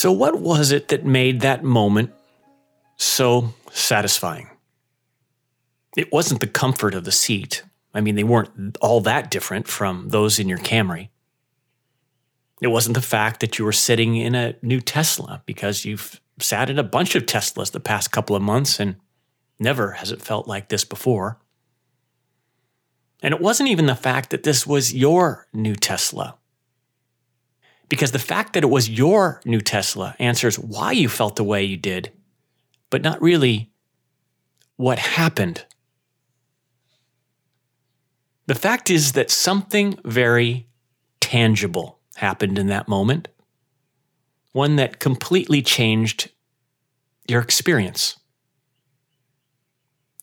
So, 0.05 0.13
what 0.13 0.39
was 0.39 0.71
it 0.71 0.89
that 0.89 1.07
made 1.07 1.41
that 1.41 1.65
moment 1.65 2.13
so 2.99 3.55
satisfying? 3.73 4.51
It 5.97 6.13
wasn't 6.13 6.43
the 6.43 6.47
comfort 6.47 6.95
of 6.95 7.05
the 7.05 7.11
seat. 7.11 7.63
I 7.95 8.03
mean, 8.03 8.15
they 8.15 8.23
weren't 8.23 8.77
all 8.83 9.01
that 9.01 9.31
different 9.31 9.67
from 9.67 10.11
those 10.11 10.39
in 10.39 10.47
your 10.47 10.59
Camry. 10.59 11.09
It 12.61 12.67
wasn't 12.67 12.97
the 12.97 13.01
fact 13.01 13.41
that 13.41 13.59
you 13.59 13.65
were 13.65 13.73
sitting 13.73 14.17
in 14.17 14.35
a 14.35 14.57
new 14.61 14.83
Tesla 14.83 15.43
because 15.47 15.87
you've 15.87 16.21
sat 16.39 16.69
in 16.69 16.79
a 16.79 16.83
bunch 16.83 17.15
of 17.15 17.25
Teslas 17.25 17.73
the 17.73 17.81
past 17.81 18.13
couple 18.13 18.37
of 18.37 18.43
months 18.43 18.79
and 18.79 18.97
never 19.59 19.93
has 19.93 20.13
it 20.13 20.21
felt 20.21 20.47
like 20.47 20.69
this 20.69 20.85
before. 20.85 21.39
And 23.23 23.33
it 23.33 23.41
wasn't 23.41 23.71
even 23.71 23.87
the 23.87 23.95
fact 23.95 24.29
that 24.29 24.43
this 24.43 24.67
was 24.67 24.93
your 24.93 25.47
new 25.55 25.75
Tesla. 25.75 26.37
Because 27.95 28.11
the 28.11 28.19
fact 28.19 28.55
that 28.55 28.65
it 28.65 28.71
was 28.71 28.91
your 28.91 29.41
new 29.45 29.61
Tesla 29.61 30.17
answers 30.19 30.59
why 30.59 30.91
you 30.91 31.09
felt 31.09 31.37
the 31.37 31.45
way 31.45 31.63
you 31.63 31.77
did, 31.77 32.11
but 32.91 33.03
not 33.03 33.23
really 33.23 33.71
what 34.75 34.99
happened. 34.99 35.65
The 38.47 38.57
fact 38.57 38.91
is 38.91 39.13
that 39.13 39.31
something 39.31 39.97
very 40.05 40.67
tangible 41.21 42.01
happened 42.17 42.59
in 42.59 42.67
that 42.67 42.89
moment, 42.89 43.29
one 44.51 44.75
that 44.75 44.99
completely 44.99 45.63
changed 45.63 46.33
your 47.29 47.43
experience. 47.43 48.19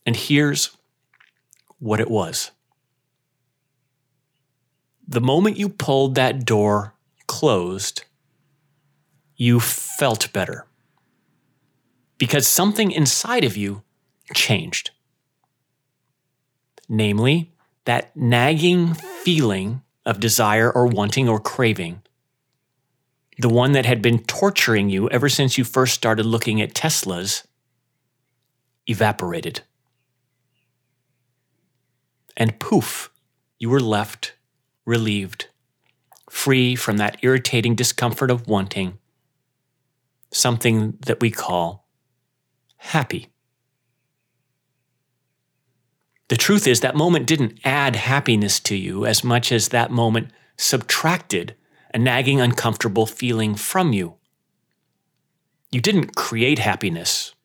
And 0.05 0.17
here's 0.17 0.75
what 1.79 2.01
it 2.01 2.11
was. 2.11 2.51
The 5.07 5.21
moment 5.21 5.55
you 5.55 5.69
pulled 5.69 6.15
that 6.15 6.43
door 6.43 6.95
closed, 7.31 8.03
you 9.37 9.61
felt 9.61 10.33
better 10.33 10.67
because 12.17 12.45
something 12.45 12.91
inside 12.91 13.45
of 13.45 13.55
you 13.55 13.83
changed. 14.33 14.91
Namely, 16.89 17.53
that 17.85 18.13
nagging 18.17 18.95
feeling 18.95 19.81
of 20.05 20.19
desire 20.19 20.69
or 20.69 20.85
wanting 20.87 21.29
or 21.29 21.39
craving, 21.39 22.01
the 23.39 23.47
one 23.47 23.71
that 23.71 23.85
had 23.85 24.01
been 24.01 24.19
torturing 24.25 24.89
you 24.89 25.09
ever 25.09 25.29
since 25.29 25.57
you 25.57 25.63
first 25.63 25.93
started 25.93 26.25
looking 26.25 26.61
at 26.61 26.73
Teslas, 26.73 27.45
evaporated. 28.87 29.61
And 32.35 32.59
poof, 32.59 33.09
you 33.57 33.69
were 33.69 33.79
left 33.79 34.33
relieved, 34.85 35.47
free 36.31 36.75
from 36.77 36.95
that 36.95 37.17
irritating 37.21 37.75
discomfort 37.75 38.31
of 38.31 38.47
wanting, 38.47 38.97
something 40.31 40.97
that 41.05 41.19
we 41.19 41.29
call 41.29 41.85
happy. 42.77 43.27
The 46.29 46.37
truth 46.37 46.67
is, 46.67 46.79
that 46.79 46.95
moment 46.95 47.27
didn't 47.27 47.59
add 47.65 47.97
happiness 47.97 48.61
to 48.61 48.77
you 48.77 49.05
as 49.05 49.25
much 49.25 49.51
as 49.51 49.67
that 49.67 49.91
moment 49.91 50.31
subtracted 50.57 51.53
a 51.93 51.99
nagging, 51.99 52.39
uncomfortable 52.39 53.05
feeling 53.05 53.53
from 53.53 53.91
you. 53.91 54.15
You 55.69 55.81
didn't 55.81 56.15
create 56.15 56.59
happiness, 56.59 57.35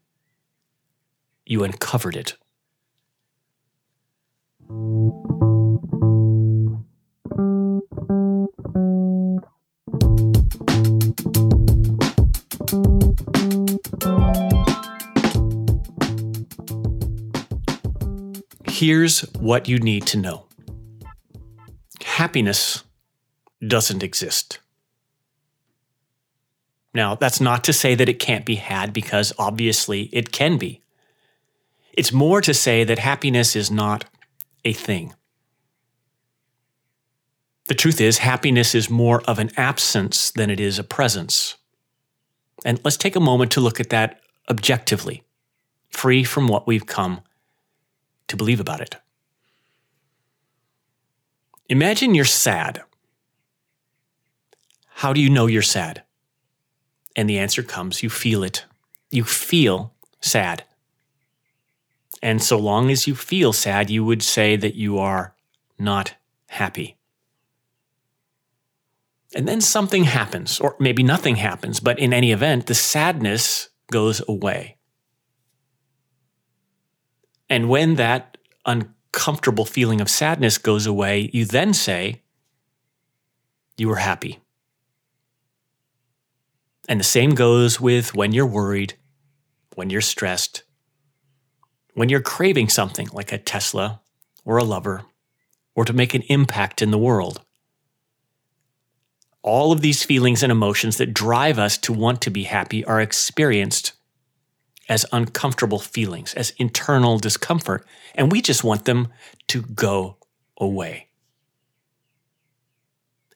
you 1.45 1.64
uncovered 1.64 2.16
it. 2.16 2.37
Here's 18.76 19.23
what 19.33 19.68
you 19.68 19.78
need 19.78 20.06
to 20.09 20.18
know 20.18 20.45
happiness 22.02 22.85
doesn't 23.66 24.02
exist. 24.02 24.59
Now, 26.92 27.14
that's 27.14 27.40
not 27.40 27.64
to 27.64 27.73
say 27.73 27.95
that 27.95 28.11
it 28.11 28.18
can't 28.18 28.45
be 28.45 28.56
had, 28.56 28.92
because 28.92 29.33
obviously 29.38 30.11
it 30.12 30.30
can 30.30 30.59
be. 30.59 30.83
It's 31.95 32.12
more 32.12 32.42
to 32.42 32.52
say 32.52 32.85
that 32.85 32.99
happiness 32.99 33.56
is 33.56 33.71
not 33.71 34.04
a 34.62 34.75
thing. 34.75 35.14
The 37.68 37.75
truth 37.75 37.99
is, 37.99 38.18
happiness 38.18 38.75
is 38.75 38.90
more 38.90 39.23
of 39.23 39.38
an 39.38 39.52
absence 39.56 40.31
than 40.31 40.51
it 40.51 40.61
is 40.61 40.79
a 40.79 40.85
presence. 40.85 41.57
And 42.62 42.79
let's 42.85 42.98
take 42.98 43.16
a 43.16 43.20
moment 43.20 43.53
to 43.53 43.61
look 43.62 43.81
at 43.81 43.88
that 43.88 44.20
objectively, 44.51 45.22
free 45.88 46.24
from 46.24 46.46
what 46.46 46.66
we've 46.66 46.85
come 46.85 47.22
to 48.29 48.37
believe 48.37 48.61
about 48.61 48.81
it. 48.81 48.97
Imagine 51.69 52.15
you're 52.15 52.25
sad. 52.25 52.83
How 54.87 55.12
do 55.12 55.21
you 55.21 55.29
know 55.29 55.47
you're 55.47 55.62
sad? 55.62 56.03
And 57.15 57.29
the 57.29 57.39
answer 57.39 57.62
comes 57.62 58.03
you 58.03 58.11
feel 58.11 58.45
it. 58.45 58.65
You 59.11 59.25
feel 59.25 59.93
sad. 60.21 60.65
And 62.23 62.43
so 62.43 62.59
long 62.59 62.91
as 62.91 63.07
you 63.07 63.15
feel 63.15 63.53
sad, 63.53 63.91
you 63.91 64.05
would 64.05 64.23
say 64.23 64.57
that 64.57 64.75
you 64.75 64.99
are 64.99 65.35
not 65.79 66.15
happy. 66.49 66.97
And 69.35 69.47
then 69.47 69.61
something 69.61 70.05
happens, 70.05 70.61
or 70.61 70.77
maybe 70.79 71.03
nothing 71.03 71.37
happens, 71.37 71.81
but 71.81 71.99
in 71.99 72.12
any 72.12 72.33
event, 72.33 72.67
the 72.67 72.75
sadness 72.75 73.69
goes 73.91 74.23
away. 74.27 74.76
And 77.48 77.68
when 77.68 77.94
that 77.94 78.38
uncomfortable 78.64 79.64
feeling 79.64 80.00
of 80.00 80.11
sadness 80.11 80.59
goes 80.59 80.87
away, 80.87 81.30
you 81.32 81.44
then 81.44 81.72
say, 81.72 82.22
You 83.76 83.88
were 83.88 83.96
happy. 83.96 84.40
And 86.88 87.00
the 87.00 87.04
same 87.04 87.30
goes 87.35 87.80
with 87.80 88.14
when 88.14 88.32
you're 88.32 88.46
worried, 88.46 88.94
when 89.74 89.90
you're 89.90 90.00
stressed, 90.00 90.62
when 91.94 92.09
you're 92.09 92.20
craving 92.20 92.68
something 92.68 93.09
like 93.12 93.32
a 93.32 93.38
Tesla 93.38 94.00
or 94.44 94.59
a 94.59 94.64
lover, 94.64 95.04
or 95.74 95.85
to 95.85 95.92
make 95.92 96.14
an 96.14 96.22
impact 96.28 96.80
in 96.80 96.90
the 96.90 96.98
world. 96.98 97.42
All 99.42 99.72
of 99.72 99.80
these 99.80 100.04
feelings 100.04 100.42
and 100.42 100.52
emotions 100.52 100.96
that 100.98 101.14
drive 101.14 101.59
us 101.59 101.78
to 101.78 101.92
want 101.92 102.20
to 102.22 102.30
be 102.30 102.44
happy 102.44 102.85
are 102.85 103.00
experienced 103.00 103.95
as 104.88 105.07
uncomfortable 105.12 105.79
feelings, 105.79 106.35
as 106.35 106.53
internal 106.59 107.18
discomfort, 107.18 107.85
and 108.14 108.31
we 108.31 108.40
just 108.40 108.64
want 108.64 108.85
them 108.85 109.09
to 109.49 109.62
go 109.62 110.16
away. 110.59 111.09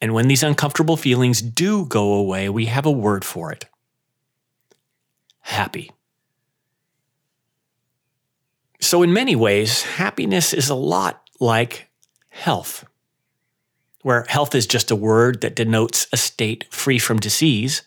And 0.00 0.14
when 0.14 0.28
these 0.28 0.42
uncomfortable 0.42 0.96
feelings 0.96 1.42
do 1.42 1.84
go 1.84 2.14
away, 2.14 2.48
we 2.48 2.66
have 2.66 2.86
a 2.86 2.90
word 2.90 3.24
for 3.24 3.52
it 3.52 3.66
happy. 5.40 5.90
So, 8.80 9.02
in 9.02 9.12
many 9.12 9.36
ways, 9.36 9.82
happiness 9.82 10.54
is 10.54 10.70
a 10.70 10.74
lot 10.74 11.28
like 11.38 11.90
health, 12.28 12.84
where 14.02 14.24
health 14.28 14.54
is 14.54 14.66
just 14.66 14.90
a 14.90 14.96
word 14.96 15.42
that 15.42 15.56
denotes 15.56 16.06
a 16.12 16.16
state 16.16 16.66
free 16.70 16.98
from 16.98 17.18
disease 17.18 17.82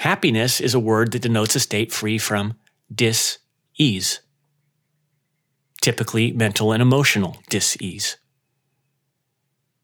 Happiness 0.00 0.62
is 0.62 0.72
a 0.72 0.80
word 0.80 1.12
that 1.12 1.20
denotes 1.20 1.54
a 1.54 1.60
state 1.60 1.92
free 1.92 2.16
from 2.16 2.54
dis 2.90 3.36
ease, 3.76 4.20
typically 5.82 6.32
mental 6.32 6.72
and 6.72 6.80
emotional 6.80 7.36
dis 7.50 7.76
ease. 7.82 8.16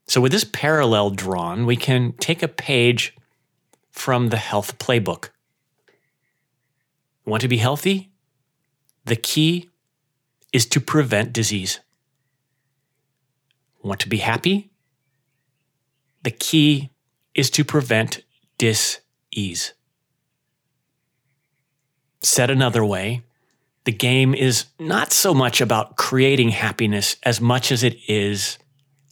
So, 0.07 0.19
with 0.19 0.31
this 0.31 0.43
parallel 0.43 1.11
drawn, 1.11 1.67
we 1.67 1.75
can 1.75 2.13
take 2.13 2.41
a 2.41 2.47
page 2.47 3.15
from 3.91 4.29
the 4.29 4.37
health 4.37 4.79
playbook. 4.79 5.29
Want 7.23 7.41
to 7.41 7.47
be 7.47 7.57
healthy? 7.57 8.09
The 9.05 9.17
key 9.17 9.69
is 10.51 10.65
to 10.69 10.81
prevent 10.81 11.31
disease. 11.31 11.79
Want 13.83 13.99
to 13.99 14.09
be 14.09 14.17
happy? 14.17 14.71
The 16.23 16.31
key 16.31 16.89
is 17.35 17.51
to 17.51 17.63
prevent 17.63 18.23
dis 18.57 19.01
ease. 19.31 19.73
Said 22.27 22.49
another 22.49 22.83
way, 22.83 23.23
the 23.85 23.91
game 23.93 24.35
is 24.35 24.65
not 24.77 25.13
so 25.13 25.33
much 25.33 25.61
about 25.61 25.95
creating 25.95 26.49
happiness 26.49 27.15
as 27.23 27.39
much 27.39 27.71
as 27.71 27.83
it 27.83 27.97
is 28.09 28.57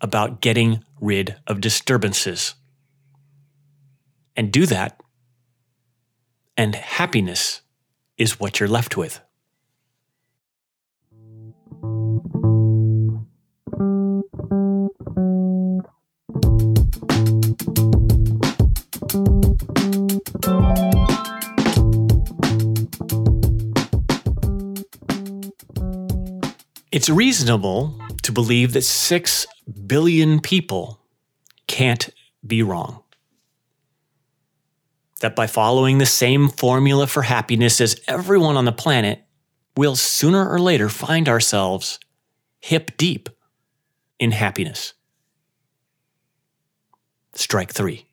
about 0.02 0.42
getting 0.42 0.84
rid 1.00 1.38
of 1.48 1.62
disturbances. 1.62 2.56
And 4.36 4.52
do 4.52 4.66
that, 4.66 5.00
and 6.58 6.76
happiness 6.76 7.62
is 8.18 8.38
what 8.38 8.60
you're 8.60 8.68
left 8.68 8.98
with. 8.98 9.22
It's 27.06 27.10
reasonable 27.12 28.02
to 28.24 28.32
believe 28.32 28.74
that 28.74 28.82
6 28.82 29.46
billion 29.86 30.40
people 30.40 31.00
can't 31.68 32.10
be 32.44 32.64
wrong. 32.64 33.04
That 35.20 35.36
by 35.36 35.46
following 35.46 36.00
the 36.00 36.08
same 36.08 36.50
formula 36.50 37.06
for 37.06 37.22
happiness 37.22 37.80
as 37.80 38.02
everyone 38.08 38.58
on 38.58 38.66
the 38.66 38.72
planet, 38.72 39.22
we'll 39.78 39.96
sooner 39.96 40.50
or 40.50 40.58
later 40.58 40.90
find 40.90 41.30
ourselves 41.30 42.00
hip 42.60 42.98
deep 42.98 43.30
in 44.18 44.32
happiness. 44.32 44.96
Strike 47.36 47.72
three. 47.72 48.08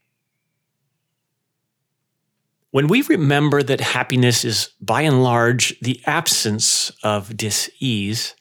When 2.73 2.89
we 2.89 3.01
remember 3.01 3.63
that 3.63 3.81
happiness 3.81 4.45
is 4.45 4.69
by 4.83 5.01
and 5.01 5.23
large 5.23 5.81
the 5.81 5.99
absence 6.05 6.93
of 7.03 7.35
dis-ease, 7.39 8.35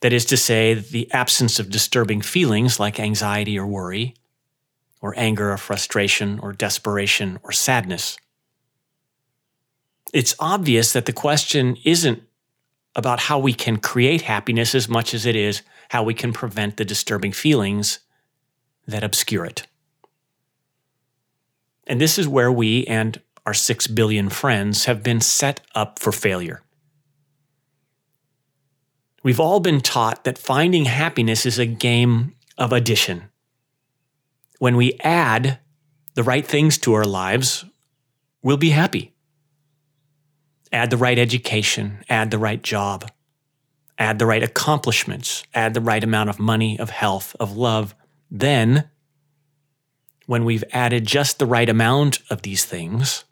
that 0.00 0.12
is 0.12 0.24
to 0.26 0.36
say, 0.36 0.74
the 0.74 1.10
absence 1.12 1.58
of 1.58 1.70
disturbing 1.70 2.20
feelings 2.20 2.78
like 2.78 3.00
anxiety 3.00 3.58
or 3.58 3.66
worry, 3.66 4.14
or 5.00 5.14
anger 5.16 5.52
or 5.52 5.56
frustration 5.56 6.38
or 6.40 6.52
desperation 6.52 7.38
or 7.42 7.52
sadness. 7.52 8.16
It's 10.12 10.34
obvious 10.38 10.92
that 10.92 11.06
the 11.06 11.12
question 11.12 11.76
isn't 11.84 12.22
about 12.96 13.20
how 13.20 13.38
we 13.38 13.52
can 13.52 13.76
create 13.76 14.22
happiness 14.22 14.74
as 14.74 14.88
much 14.88 15.14
as 15.14 15.26
it 15.26 15.36
is 15.36 15.62
how 15.90 16.02
we 16.02 16.14
can 16.14 16.32
prevent 16.32 16.76
the 16.76 16.84
disturbing 16.84 17.32
feelings 17.32 18.00
that 18.86 19.04
obscure 19.04 19.44
it. 19.44 19.66
And 21.86 22.00
this 22.00 22.18
is 22.18 22.28
where 22.28 22.52
we 22.52 22.84
and 22.86 23.20
our 23.46 23.54
six 23.54 23.86
billion 23.86 24.28
friends 24.28 24.84
have 24.84 25.02
been 25.02 25.20
set 25.20 25.60
up 25.74 25.98
for 25.98 26.12
failure. 26.12 26.60
We've 29.28 29.40
all 29.40 29.60
been 29.60 29.82
taught 29.82 30.24
that 30.24 30.38
finding 30.38 30.86
happiness 30.86 31.44
is 31.44 31.58
a 31.58 31.66
game 31.66 32.34
of 32.56 32.72
addition. 32.72 33.24
When 34.58 34.74
we 34.74 34.98
add 35.00 35.58
the 36.14 36.22
right 36.22 36.46
things 36.46 36.78
to 36.78 36.94
our 36.94 37.04
lives, 37.04 37.66
we'll 38.42 38.56
be 38.56 38.70
happy. 38.70 39.12
Add 40.72 40.88
the 40.88 40.96
right 40.96 41.18
education, 41.18 42.02
add 42.08 42.30
the 42.30 42.38
right 42.38 42.62
job, 42.62 43.10
add 43.98 44.18
the 44.18 44.24
right 44.24 44.42
accomplishments, 44.42 45.44
add 45.52 45.74
the 45.74 45.82
right 45.82 46.02
amount 46.02 46.30
of 46.30 46.38
money, 46.38 46.78
of 46.78 46.88
health, 46.88 47.36
of 47.38 47.54
love. 47.54 47.94
Then, 48.30 48.88
when 50.24 50.46
we've 50.46 50.64
added 50.72 51.06
just 51.06 51.38
the 51.38 51.44
right 51.44 51.68
amount 51.68 52.20
of 52.30 52.40
these 52.40 52.64
things, 52.64 53.24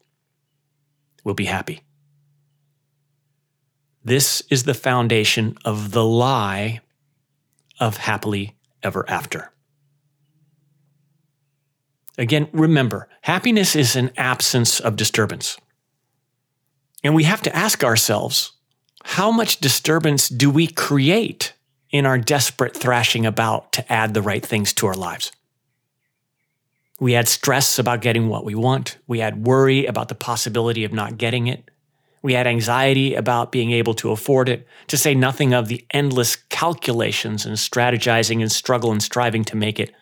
we'll 1.25 1.35
be 1.35 1.47
happy. 1.47 1.86
This 4.07 4.41
is 4.51 4.63
the 4.63 4.73
foundation 4.73 5.59
of 5.65 5.91
the 5.91 6.05
lie 6.05 6.81
of 7.81 7.97
happily 7.97 8.55
ever 8.81 9.05
after. 9.11 9.51
Again, 12.17 12.49
remember, 12.53 13.09
happiness 13.23 13.75
is 13.75 13.97
an 13.97 14.13
absence 14.17 14.79
of 14.79 14.95
disturbance. 14.95 15.59
And 17.03 17.17
we 17.17 17.25
have 17.25 17.43
to 17.43 17.57
ask 17.57 17.83
ourselves 17.83 18.53
how 19.03 19.33
much 19.33 19.59
disturbance 19.59 20.29
do 20.29 20.51
we 20.51 20.69
create 20.69 21.55
in 21.91 22.07
our 22.07 22.17
desperate 22.17 22.77
thrashing 22.77 23.27
about 23.27 23.73
to 23.73 23.93
add 23.93 24.15
the 24.15 24.23
right 24.23 24.47
things 24.47 24.73
to 24.75 24.87
our 24.87 24.95
lives? 24.95 25.33
We 27.01 27.17
add 27.17 27.27
stress 27.27 27.77
about 27.81 28.03
getting 28.03 28.29
what 28.29 28.45
we 28.45 28.55
want. 28.55 28.99
We 29.09 29.21
add 29.21 29.45
worry 29.45 29.85
about 29.85 30.09
the 30.09 30.15
possibility 30.15 30.85
of 30.85 30.93
not 30.93 31.19
getting 31.19 31.49
it. 31.49 31.69
We 32.23 32.33
had 32.33 32.47
anxiety 32.47 33.15
about 33.15 33.53
being 33.53 33.71
able 33.73 33.95
to 33.95 34.11
afford 34.11 34.49
it, 34.49 34.67
to 34.89 34.97
say 34.97 35.15
nothing 35.15 35.53
of 35.53 35.69
the 35.69 35.85
endless 35.91 36.37
calculations 36.37 37.47
and 37.47 37.57
strategizing 37.57 38.41
and 38.41 38.51
struggle 38.51 38.91
and 38.91 39.03
striving 39.03 39.45
to 39.45 39.57
make 39.57 39.79
it 39.79 39.93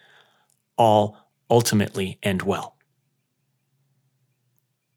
all 0.76 1.16
ultimately 1.50 2.18
end 2.22 2.42
well. 2.42 2.76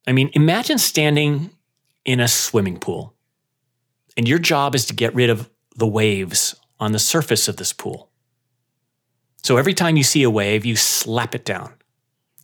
I 0.07 0.13
mean, 0.13 0.29
imagine 0.33 0.77
standing 0.77 1.49
in 2.05 2.19
a 2.19 2.27
swimming 2.27 2.77
pool, 2.79 3.13
and 4.15 4.27
your 4.27 4.39
job 4.39 4.73
is 4.73 4.85
to 4.85 4.93
get 4.93 5.13
rid 5.13 5.29
of 5.29 5.49
the 5.75 5.87
waves 5.87 6.55
on 6.79 6.93
the 6.93 6.99
surface 6.99 7.47
of 7.47 7.57
this 7.57 7.73
pool. 7.73 8.09
So 9.43 9.57
every 9.57 9.73
time 9.73 9.97
you 9.97 10.03
see 10.03 10.23
a 10.23 10.29
wave, 10.29 10.65
you 10.65 10.75
slap 10.75 11.35
it 11.35 11.45
down 11.45 11.73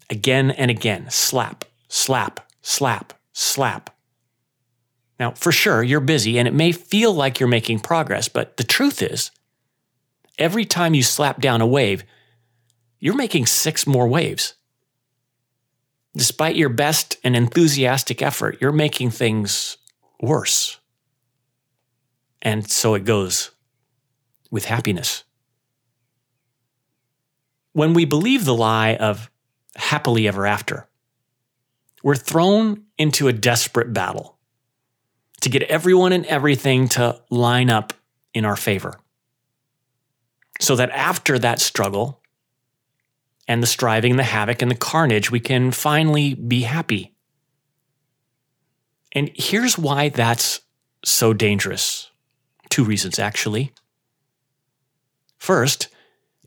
again 0.09 0.51
and 0.51 0.69
again 0.69 1.09
slap, 1.09 1.65
slap, 1.87 2.39
slap, 2.61 3.13
slap 3.31 3.89
now, 5.19 5.31
for 5.31 5.51
sure, 5.51 5.83
you're 5.83 5.99
busy 5.99 6.37
and 6.37 6.47
it 6.47 6.53
may 6.53 6.71
feel 6.71 7.13
like 7.13 7.39
you're 7.39 7.49
making 7.49 7.79
progress, 7.79 8.27
but 8.27 8.57
the 8.57 8.63
truth 8.63 9.01
is, 9.01 9.31
every 10.39 10.65
time 10.65 10.93
you 10.93 11.03
slap 11.03 11.39
down 11.39 11.61
a 11.61 11.67
wave, 11.67 12.03
you're 12.99 13.15
making 13.15 13.45
six 13.45 13.85
more 13.85 14.07
waves. 14.07 14.55
Despite 16.15 16.55
your 16.55 16.69
best 16.69 17.17
and 17.23 17.35
enthusiastic 17.35 18.21
effort, 18.21 18.57
you're 18.59 18.71
making 18.71 19.11
things 19.11 19.77
worse. 20.19 20.79
And 22.41 22.69
so 22.69 22.93
it 22.93 23.05
goes 23.05 23.51
with 24.51 24.65
happiness. 24.65 25.23
When 27.73 27.93
we 27.93 28.05
believe 28.05 28.45
the 28.45 28.53
lie 28.53 28.95
of 28.95 29.29
happily 29.75 30.27
ever 30.27 30.45
after, 30.45 30.87
we're 32.03 32.15
thrown 32.15 32.83
into 32.97 33.27
a 33.27 33.33
desperate 33.33 33.93
battle 33.93 34.37
to 35.43 35.49
get 35.49 35.63
everyone 35.63 36.13
and 36.13 36.25
everything 36.25 36.87
to 36.89 37.21
line 37.29 37.69
up 37.69 37.93
in 38.33 38.45
our 38.45 38.55
favor. 38.55 38.99
So 40.59 40.75
that 40.75 40.89
after 40.91 41.37
that 41.39 41.59
struggle 41.59 42.21
and 43.47 43.61
the 43.61 43.67
striving, 43.67 44.15
the 44.15 44.23
havoc, 44.23 44.61
and 44.61 44.71
the 44.71 44.75
carnage, 44.75 45.29
we 45.29 45.39
can 45.39 45.71
finally 45.71 46.33
be 46.33 46.61
happy. 46.61 47.13
And 49.11 49.31
here's 49.35 49.77
why 49.77 50.09
that's 50.09 50.61
so 51.03 51.33
dangerous. 51.33 52.09
Two 52.69 52.85
reasons, 52.85 53.19
actually. 53.19 53.73
First, 55.37 55.89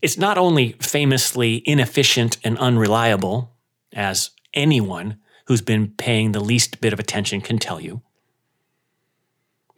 it's 0.01 0.17
not 0.17 0.37
only 0.37 0.73
famously 0.81 1.61
inefficient 1.65 2.37
and 2.43 2.57
unreliable, 2.57 3.53
as 3.93 4.31
anyone 4.53 5.19
who's 5.45 5.61
been 5.61 5.89
paying 5.89 6.31
the 6.31 6.39
least 6.39 6.81
bit 6.81 6.93
of 6.93 6.99
attention 6.99 7.41
can 7.41 7.59
tell 7.59 7.79
you, 7.79 8.01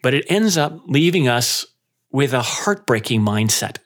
but 0.02 0.14
it 0.14 0.26
ends 0.30 0.58
up 0.58 0.80
leaving 0.86 1.28
us 1.28 1.66
with 2.12 2.34
a 2.34 2.42
heartbreaking 2.42 3.22
mindset. 3.22 3.78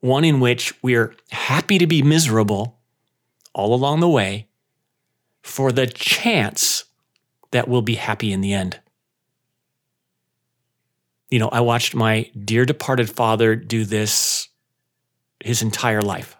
One 0.00 0.24
in 0.24 0.40
which 0.40 0.74
we're 0.82 1.14
happy 1.30 1.78
to 1.78 1.86
be 1.86 2.02
miserable 2.02 2.78
all 3.54 3.74
along 3.74 4.00
the 4.00 4.08
way 4.08 4.48
for 5.42 5.72
the 5.72 5.86
chance 5.86 6.84
that 7.52 7.68
we'll 7.68 7.82
be 7.82 7.94
happy 7.94 8.32
in 8.32 8.40
the 8.40 8.52
end. 8.52 8.80
You 11.30 11.38
know, 11.38 11.48
I 11.48 11.60
watched 11.60 11.94
my 11.94 12.30
dear 12.44 12.64
departed 12.64 13.08
father 13.08 13.56
do 13.56 13.84
this 13.84 14.48
his 15.40 15.62
entire 15.62 16.02
life 16.02 16.36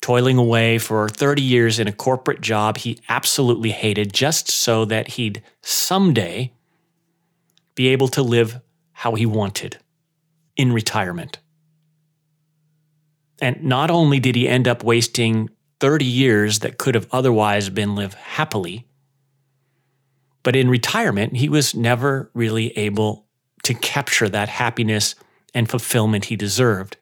toiling 0.00 0.38
away 0.38 0.78
for 0.78 1.08
30 1.08 1.42
years 1.42 1.78
in 1.78 1.88
a 1.88 1.92
corporate 1.92 2.40
job 2.40 2.78
he 2.78 2.98
absolutely 3.08 3.70
hated 3.70 4.12
just 4.12 4.50
so 4.50 4.84
that 4.84 5.08
he'd 5.08 5.42
someday 5.62 6.52
be 7.74 7.88
able 7.88 8.08
to 8.08 8.22
live 8.22 8.60
how 8.92 9.14
he 9.14 9.26
wanted 9.26 9.78
in 10.56 10.72
retirement. 10.72 11.38
And 13.40 13.62
not 13.62 13.90
only 13.90 14.18
did 14.18 14.34
he 14.34 14.48
end 14.48 14.66
up 14.66 14.82
wasting 14.82 15.50
30 15.80 16.04
years 16.04 16.58
that 16.60 16.78
could 16.78 16.94
have 16.94 17.06
otherwise 17.12 17.68
been 17.68 17.94
lived 17.94 18.14
happily, 18.14 18.88
but 20.42 20.56
in 20.56 20.68
retirement, 20.68 21.36
he 21.36 21.48
was 21.48 21.74
never 21.74 22.30
really 22.34 22.76
able 22.76 23.26
to 23.64 23.74
capture 23.74 24.28
that 24.28 24.48
happiness 24.48 25.14
and 25.54 25.68
fulfillment 25.68 26.26
he 26.26 26.36
deserved 26.36 26.96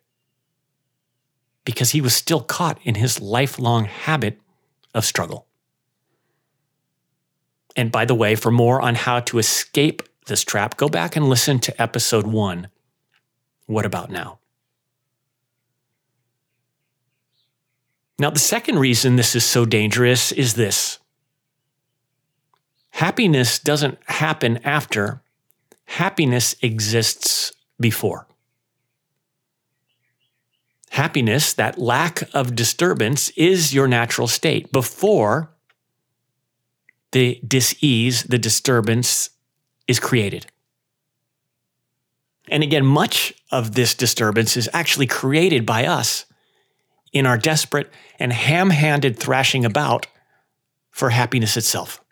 because 1.67 1.91
he 1.91 2.01
was 2.01 2.15
still 2.15 2.41
caught 2.41 2.79
in 2.85 2.95
his 2.95 3.21
lifelong 3.21 3.85
habit 3.85 4.41
of 4.95 5.05
struggle. 5.05 5.47
And 7.75 7.93
by 7.93 8.07
the 8.07 8.15
way, 8.15 8.37
for 8.37 8.51
more 8.51 8.81
on 8.81 8.95
how 8.95 9.21
to 9.21 9.39
escape 9.39 10.03
this 10.29 10.45
trap, 10.45 10.79
go 10.79 10.89
back 10.89 11.17
and 11.17 11.29
listen 11.29 11.59
to 11.59 11.83
episode 11.83 12.27
one 12.27 12.69
What 13.67 13.85
About 13.85 14.11
Now? 14.11 14.39
Now, 18.19 18.31
the 18.31 18.39
second 18.39 18.79
reason 18.79 19.17
this 19.17 19.35
is 19.35 19.45
so 19.45 19.67
dangerous 19.67 20.33
is 20.33 20.55
this 20.55 21.01
happiness 22.91 23.59
doesn't 23.59 23.99
happen 24.07 24.59
after, 24.65 25.21
happiness 25.85 26.55
exists 26.63 27.53
before 27.79 28.26
happiness, 30.97 31.53
that 31.53 31.79
lack 31.79 32.23
of 32.35 32.57
disturbance, 32.57 33.29
is 33.31 33.73
your 33.73 33.87
natural 33.87 34.27
state 34.27 34.73
before 34.73 35.51
the 37.13 37.41
dis-ease, 37.47 38.25
the 38.25 38.39
disturbance 38.39 39.31
is 39.87 40.01
created. 40.01 40.47
And 42.49 42.63
again, 42.63 42.85
much 42.85 43.33
of 43.51 43.75
this 43.75 43.95
disturbance 43.95 44.57
is 44.57 44.69
actually 44.73 45.07
created 45.07 45.65
by 45.65 45.87
us 45.87 46.27
in 47.13 47.27
our 47.27 47.39
desperate 47.39 47.91
and 48.19 48.33
ham 48.33 48.71
handed 48.71 49.19
thrashing 49.19 49.65
about 49.65 50.07
for 50.91 51.11
happiness 51.11 51.57
itself. 51.57 52.03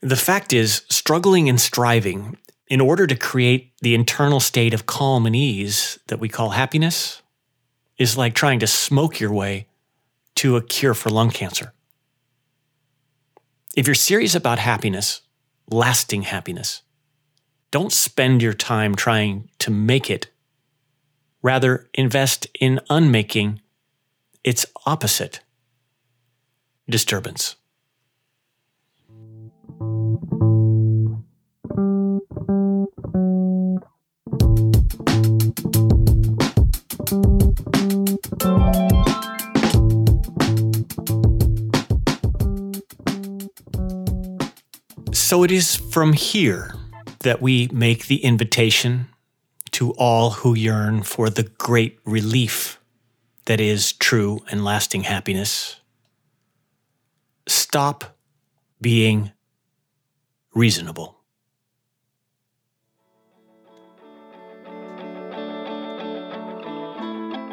The 0.00 0.16
fact 0.16 0.52
is, 0.52 0.82
struggling 0.88 1.48
and 1.48 1.60
striving 1.60 2.38
in 2.68 2.80
order 2.80 3.06
to 3.06 3.16
create 3.16 3.72
the 3.82 3.94
internal 3.94 4.40
state 4.40 4.72
of 4.72 4.86
calm 4.86 5.26
and 5.26 5.34
ease 5.34 5.98
that 6.06 6.20
we 6.20 6.28
call 6.28 6.50
happiness, 6.50 7.19
is 8.00 8.16
like 8.16 8.34
trying 8.34 8.58
to 8.58 8.66
smoke 8.66 9.20
your 9.20 9.30
way 9.30 9.66
to 10.34 10.56
a 10.56 10.62
cure 10.62 10.94
for 10.94 11.10
lung 11.10 11.30
cancer. 11.30 11.74
If 13.76 13.86
you're 13.86 13.94
serious 13.94 14.34
about 14.34 14.58
happiness, 14.58 15.20
lasting 15.70 16.22
happiness, 16.22 16.80
don't 17.70 17.92
spend 17.92 18.40
your 18.40 18.54
time 18.54 18.94
trying 18.94 19.50
to 19.58 19.70
make 19.70 20.08
it. 20.08 20.30
Rather, 21.42 21.90
invest 21.92 22.46
in 22.58 22.80
unmaking 22.88 23.60
its 24.42 24.64
opposite 24.86 25.40
disturbance. 26.88 27.56
So 45.30 45.44
it 45.44 45.52
is 45.52 45.76
from 45.76 46.12
here 46.12 46.74
that 47.20 47.40
we 47.40 47.68
make 47.72 48.08
the 48.08 48.24
invitation 48.24 49.06
to 49.70 49.92
all 49.92 50.30
who 50.30 50.56
yearn 50.56 51.04
for 51.04 51.30
the 51.30 51.44
great 51.44 52.00
relief 52.04 52.80
that 53.44 53.60
is 53.60 53.92
true 53.92 54.40
and 54.50 54.64
lasting 54.64 55.04
happiness. 55.04 55.80
Stop 57.46 58.18
being 58.80 59.30
reasonable. 60.52 61.19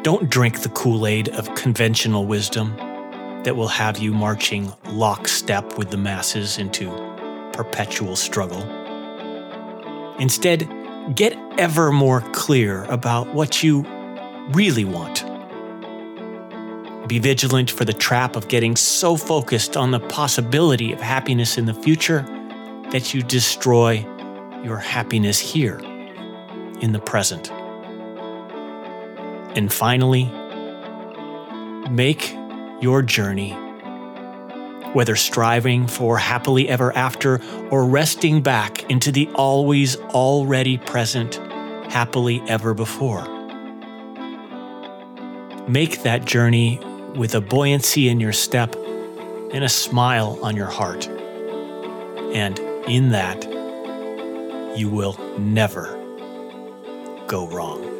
Don't 0.02 0.30
drink 0.30 0.60
the 0.62 0.68
Kool 0.68 1.08
Aid 1.08 1.28
of 1.30 1.52
conventional 1.56 2.24
wisdom 2.24 2.76
that 3.42 3.56
will 3.56 3.68
have 3.68 3.98
you 3.98 4.12
marching 4.12 4.72
lockstep 4.86 5.76
with 5.76 5.90
the 5.90 5.96
masses 5.96 6.56
into 6.56 6.88
perpetual 7.52 8.14
struggle. 8.14 8.62
Instead, 10.20 10.68
get 11.16 11.36
ever 11.58 11.90
more 11.90 12.20
clear 12.32 12.84
about 12.84 13.34
what 13.34 13.64
you 13.64 13.84
really 14.50 14.84
want. 14.84 15.24
Be 17.08 17.18
vigilant 17.18 17.68
for 17.68 17.84
the 17.84 17.92
trap 17.92 18.36
of 18.36 18.46
getting 18.46 18.76
so 18.76 19.16
focused 19.16 19.76
on 19.76 19.90
the 19.90 20.00
possibility 20.00 20.92
of 20.92 21.00
happiness 21.00 21.58
in 21.58 21.66
the 21.66 21.74
future 21.74 22.22
that 22.92 23.12
you 23.12 23.22
destroy 23.22 24.06
your 24.62 24.78
happiness 24.78 25.40
here 25.40 25.78
in 26.80 26.92
the 26.92 27.00
present. 27.00 27.50
And 29.54 29.72
finally, 29.72 30.24
make 31.90 32.34
your 32.80 33.02
journey 33.02 33.56
whether 34.92 35.16
striving 35.16 35.86
for 35.86 36.16
happily 36.16 36.68
ever 36.68 36.94
after 36.96 37.40
or 37.70 37.84
resting 37.84 38.40
back 38.40 38.88
into 38.90 39.12
the 39.12 39.28
always 39.34 39.96
already 39.96 40.78
present 40.78 41.36
happily 41.92 42.42
ever 42.48 42.74
before. 42.74 43.26
Make 45.68 46.02
that 46.02 46.24
journey 46.24 46.80
with 47.14 47.34
a 47.34 47.40
buoyancy 47.40 48.08
in 48.08 48.20
your 48.20 48.32
step 48.32 48.74
and 49.52 49.64
a 49.64 49.68
smile 49.68 50.38
on 50.42 50.56
your 50.56 50.66
heart. 50.66 51.06
And 51.08 52.58
in 52.88 53.10
that, 53.10 53.44
you 54.78 54.88
will 54.88 55.18
never 55.38 55.94
go 57.26 57.46
wrong. 57.48 57.97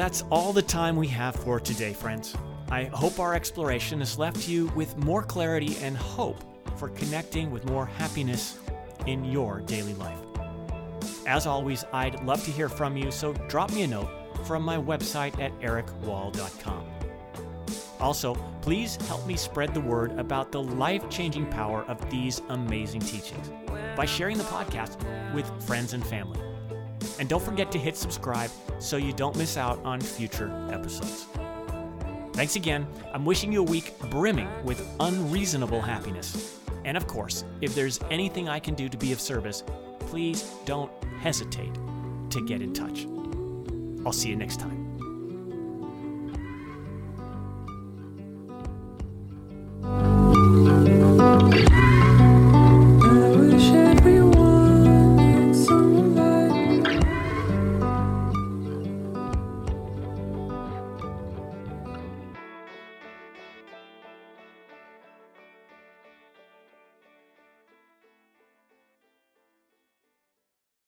That's 0.00 0.24
all 0.30 0.54
the 0.54 0.62
time 0.62 0.96
we 0.96 1.06
have 1.08 1.36
for 1.36 1.60
today, 1.60 1.92
friends. 1.92 2.34
I 2.70 2.84
hope 2.84 3.20
our 3.20 3.34
exploration 3.34 3.98
has 3.98 4.18
left 4.18 4.48
you 4.48 4.68
with 4.68 4.96
more 4.96 5.22
clarity 5.22 5.76
and 5.82 5.94
hope 5.94 6.42
for 6.78 6.88
connecting 6.88 7.50
with 7.50 7.66
more 7.66 7.84
happiness 7.84 8.58
in 9.06 9.26
your 9.26 9.60
daily 9.60 9.92
life. 9.94 10.16
As 11.26 11.46
always, 11.46 11.84
I'd 11.92 12.22
love 12.24 12.42
to 12.44 12.50
hear 12.50 12.70
from 12.70 12.96
you, 12.96 13.10
so 13.10 13.34
drop 13.48 13.72
me 13.72 13.82
a 13.82 13.86
note 13.86 14.08
from 14.46 14.62
my 14.62 14.78
website 14.78 15.38
at 15.38 15.52
ericwall.com. 15.60 16.86
Also, 18.00 18.34
please 18.62 18.96
help 19.06 19.26
me 19.26 19.36
spread 19.36 19.74
the 19.74 19.82
word 19.82 20.18
about 20.18 20.50
the 20.50 20.62
life 20.62 21.10
changing 21.10 21.44
power 21.50 21.84
of 21.88 22.10
these 22.10 22.40
amazing 22.48 23.02
teachings 23.02 23.52
by 23.94 24.06
sharing 24.06 24.38
the 24.38 24.44
podcast 24.44 24.96
with 25.34 25.46
friends 25.66 25.92
and 25.92 26.06
family. 26.06 26.40
And 27.20 27.28
don't 27.28 27.42
forget 27.42 27.70
to 27.72 27.78
hit 27.78 27.98
subscribe 27.98 28.50
so 28.78 28.96
you 28.96 29.12
don't 29.12 29.36
miss 29.36 29.58
out 29.58 29.78
on 29.84 30.00
future 30.00 30.50
episodes. 30.72 31.26
Thanks 32.32 32.56
again. 32.56 32.86
I'm 33.12 33.26
wishing 33.26 33.52
you 33.52 33.60
a 33.60 33.62
week 33.62 33.92
brimming 34.08 34.48
with 34.64 34.82
unreasonable 35.00 35.82
happiness. 35.82 36.58
And 36.86 36.96
of 36.96 37.06
course, 37.06 37.44
if 37.60 37.74
there's 37.74 38.00
anything 38.10 38.48
I 38.48 38.58
can 38.58 38.74
do 38.74 38.88
to 38.88 38.96
be 38.96 39.12
of 39.12 39.20
service, 39.20 39.62
please 39.98 40.50
don't 40.64 40.90
hesitate 41.20 41.74
to 42.30 42.46
get 42.46 42.62
in 42.62 42.72
touch. 42.72 43.06
I'll 44.06 44.12
see 44.12 44.30
you 44.30 44.36
next 44.36 44.58
time. 44.58 44.79